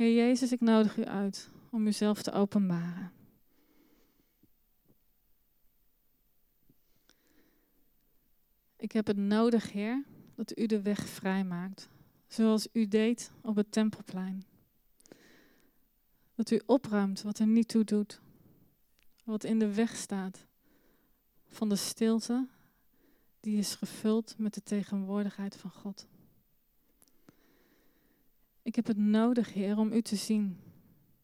Heer 0.00 0.14
Jezus, 0.14 0.52
ik 0.52 0.60
nodig 0.60 0.96
u 0.96 1.04
uit 1.04 1.48
om 1.70 1.86
uzelf 1.86 2.22
te 2.22 2.32
openbaren. 2.32 3.12
Ik 8.76 8.92
heb 8.92 9.06
het 9.06 9.16
nodig, 9.16 9.72
Heer, 9.72 10.04
dat 10.34 10.58
u 10.58 10.66
de 10.66 10.82
weg 10.82 11.08
vrijmaakt, 11.08 11.88
zoals 12.26 12.68
u 12.72 12.88
deed 12.88 13.30
op 13.40 13.56
het 13.56 13.72
tempelplein. 13.72 14.44
Dat 16.34 16.50
u 16.50 16.60
opruimt 16.66 17.22
wat 17.22 17.38
er 17.38 17.46
niet 17.46 17.68
toe 17.68 17.84
doet, 17.84 18.20
wat 19.24 19.44
in 19.44 19.58
de 19.58 19.74
weg 19.74 19.96
staat 19.96 20.46
van 21.48 21.68
de 21.68 21.76
stilte 21.76 22.48
die 23.40 23.58
is 23.58 23.74
gevuld 23.74 24.34
met 24.38 24.54
de 24.54 24.62
tegenwoordigheid 24.62 25.56
van 25.56 25.70
God. 25.70 26.06
Ik 28.62 28.76
heb 28.76 28.86
het 28.86 28.96
nodig, 28.96 29.52
Heer, 29.52 29.78
om 29.78 29.92
u 29.92 30.02
te 30.02 30.16
zien, 30.16 30.60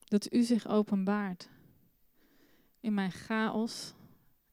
dat 0.04 0.32
u 0.32 0.42
zich 0.42 0.66
openbaart 0.66 1.48
in 2.80 2.94
mijn 2.94 3.12
chaos, 3.12 3.94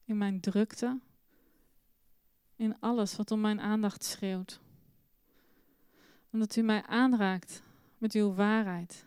in 0.04 0.18
mijn 0.18 0.40
drukte, 0.40 1.00
in 2.56 2.80
alles 2.80 3.16
wat 3.16 3.30
om 3.30 3.40
mijn 3.40 3.60
aandacht 3.60 4.04
schreeuwt. 4.04 4.60
Omdat 6.30 6.56
u 6.56 6.62
mij 6.62 6.82
aanraakt 6.82 7.62
met 7.98 8.12
uw 8.12 8.34
waarheid, 8.34 9.06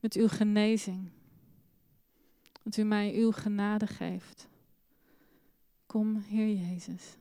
met 0.00 0.14
uw 0.14 0.28
genezing, 0.28 1.10
dat 2.62 2.76
u 2.76 2.82
mij 2.82 3.14
uw 3.14 3.32
genade 3.32 3.86
geeft. 3.86 4.48
Kom, 5.86 6.16
Heer 6.16 6.54
Jezus. 6.54 7.16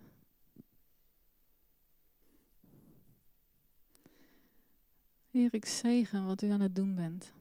Heer, 5.37 5.53
ik 5.53 5.65
zegen 5.65 6.25
wat 6.25 6.41
u 6.41 6.49
aan 6.49 6.61
het 6.61 6.75
doen 6.75 6.95
bent. 6.95 7.33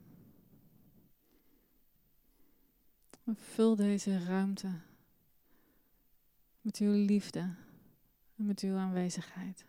Vul 3.35 3.77
deze 3.77 4.25
ruimte 4.25 4.71
met 6.61 6.79
uw 6.79 6.93
liefde 6.93 7.41
en 8.37 8.47
met 8.47 8.61
uw 8.61 8.77
aanwezigheid. 8.77 9.65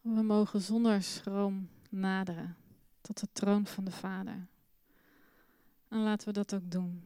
We 0.00 0.22
mogen 0.22 0.60
zonder 0.60 1.02
schroom 1.02 1.68
naderen 1.90 2.56
tot 3.00 3.20
de 3.20 3.28
troon 3.32 3.66
van 3.66 3.84
de 3.84 3.90
Vader. 3.90 4.46
En 5.88 5.98
laten 5.98 6.28
we 6.28 6.32
dat 6.32 6.54
ook 6.54 6.70
doen. 6.70 7.02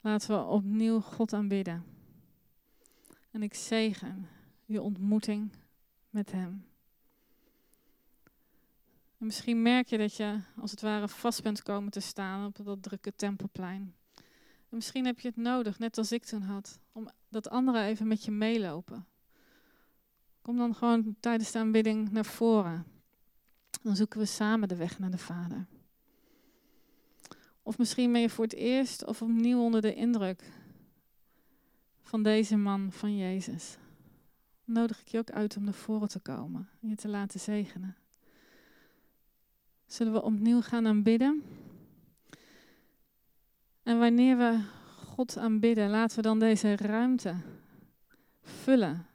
Laten 0.00 0.28
we 0.28 0.44
opnieuw 0.44 1.00
God 1.00 1.32
aanbidden. 1.32 1.84
En 3.30 3.42
ik 3.42 3.54
zegen 3.54 4.28
je 4.64 4.82
ontmoeting 4.82 5.50
met 6.18 6.32
Hem. 6.32 6.64
En 9.18 9.26
misschien 9.26 9.62
merk 9.62 9.88
je 9.88 9.98
dat 9.98 10.16
je 10.16 10.40
als 10.60 10.70
het 10.70 10.80
ware 10.80 11.08
vast 11.08 11.42
bent 11.42 11.62
komen 11.62 11.90
te 11.90 12.00
staan 12.00 12.46
op 12.46 12.64
dat 12.64 12.82
drukke 12.82 13.14
tempelplein. 13.16 13.94
En 14.68 14.76
misschien 14.76 15.06
heb 15.06 15.20
je 15.20 15.28
het 15.28 15.36
nodig, 15.36 15.78
net 15.78 15.98
als 15.98 16.12
ik 16.12 16.24
toen 16.24 16.42
had, 16.42 16.78
om 16.92 17.08
dat 17.28 17.48
anderen 17.48 17.82
even 17.82 18.06
met 18.06 18.24
je 18.24 18.30
meelopen. 18.30 19.06
Kom 20.42 20.56
dan 20.56 20.74
gewoon 20.74 21.16
tijdens 21.20 21.50
de 21.50 21.58
aanbidding 21.58 22.10
naar 22.10 22.24
voren. 22.24 22.84
Dan 23.82 23.96
zoeken 23.96 24.18
we 24.18 24.26
samen 24.26 24.68
de 24.68 24.76
weg 24.76 24.98
naar 24.98 25.10
de 25.10 25.18
Vader. 25.18 25.66
Of 27.62 27.78
misschien 27.78 28.12
ben 28.12 28.20
je 28.20 28.30
voor 28.30 28.44
het 28.44 28.54
eerst 28.54 29.04
of 29.04 29.22
opnieuw 29.22 29.60
onder 29.60 29.80
de 29.80 29.94
indruk 29.94 30.52
van 32.02 32.22
deze 32.22 32.56
man 32.56 32.92
van 32.92 33.16
Jezus. 33.16 33.78
Nodig 34.68 35.00
ik 35.00 35.08
je 35.08 35.18
ook 35.18 35.30
uit 35.30 35.56
om 35.56 35.64
naar 35.64 35.74
voren 35.74 36.08
te 36.08 36.18
komen 36.18 36.68
en 36.80 36.88
je 36.88 36.96
te 36.96 37.08
laten 37.08 37.40
zegenen. 37.40 37.96
Zullen 39.86 40.12
we 40.12 40.22
opnieuw 40.22 40.60
gaan 40.60 40.86
aanbidden? 40.86 41.42
En 43.82 43.98
wanneer 43.98 44.36
we 44.36 44.60
God 45.04 45.36
aanbidden, 45.36 45.90
laten 45.90 46.16
we 46.16 46.22
dan 46.22 46.38
deze 46.38 46.76
ruimte 46.76 47.34
vullen 48.42 49.06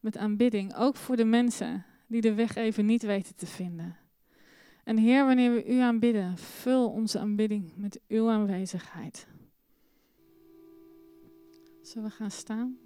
met 0.00 0.16
aanbidding, 0.16 0.74
ook 0.74 0.96
voor 0.96 1.16
de 1.16 1.24
mensen 1.24 1.84
die 2.06 2.20
de 2.20 2.34
weg 2.34 2.54
even 2.54 2.86
niet 2.86 3.02
weten 3.02 3.36
te 3.36 3.46
vinden. 3.46 3.96
En 4.84 4.96
Heer, 4.96 5.24
wanneer 5.24 5.52
we 5.52 5.74
U 5.74 5.78
aanbidden, 5.78 6.38
vul 6.38 6.90
onze 6.90 7.18
aanbidding 7.18 7.72
met 7.76 8.00
Uw 8.08 8.28
aanwezigheid. 8.28 9.26
Zullen 11.82 12.08
we 12.08 12.14
gaan 12.14 12.30
staan? 12.30 12.85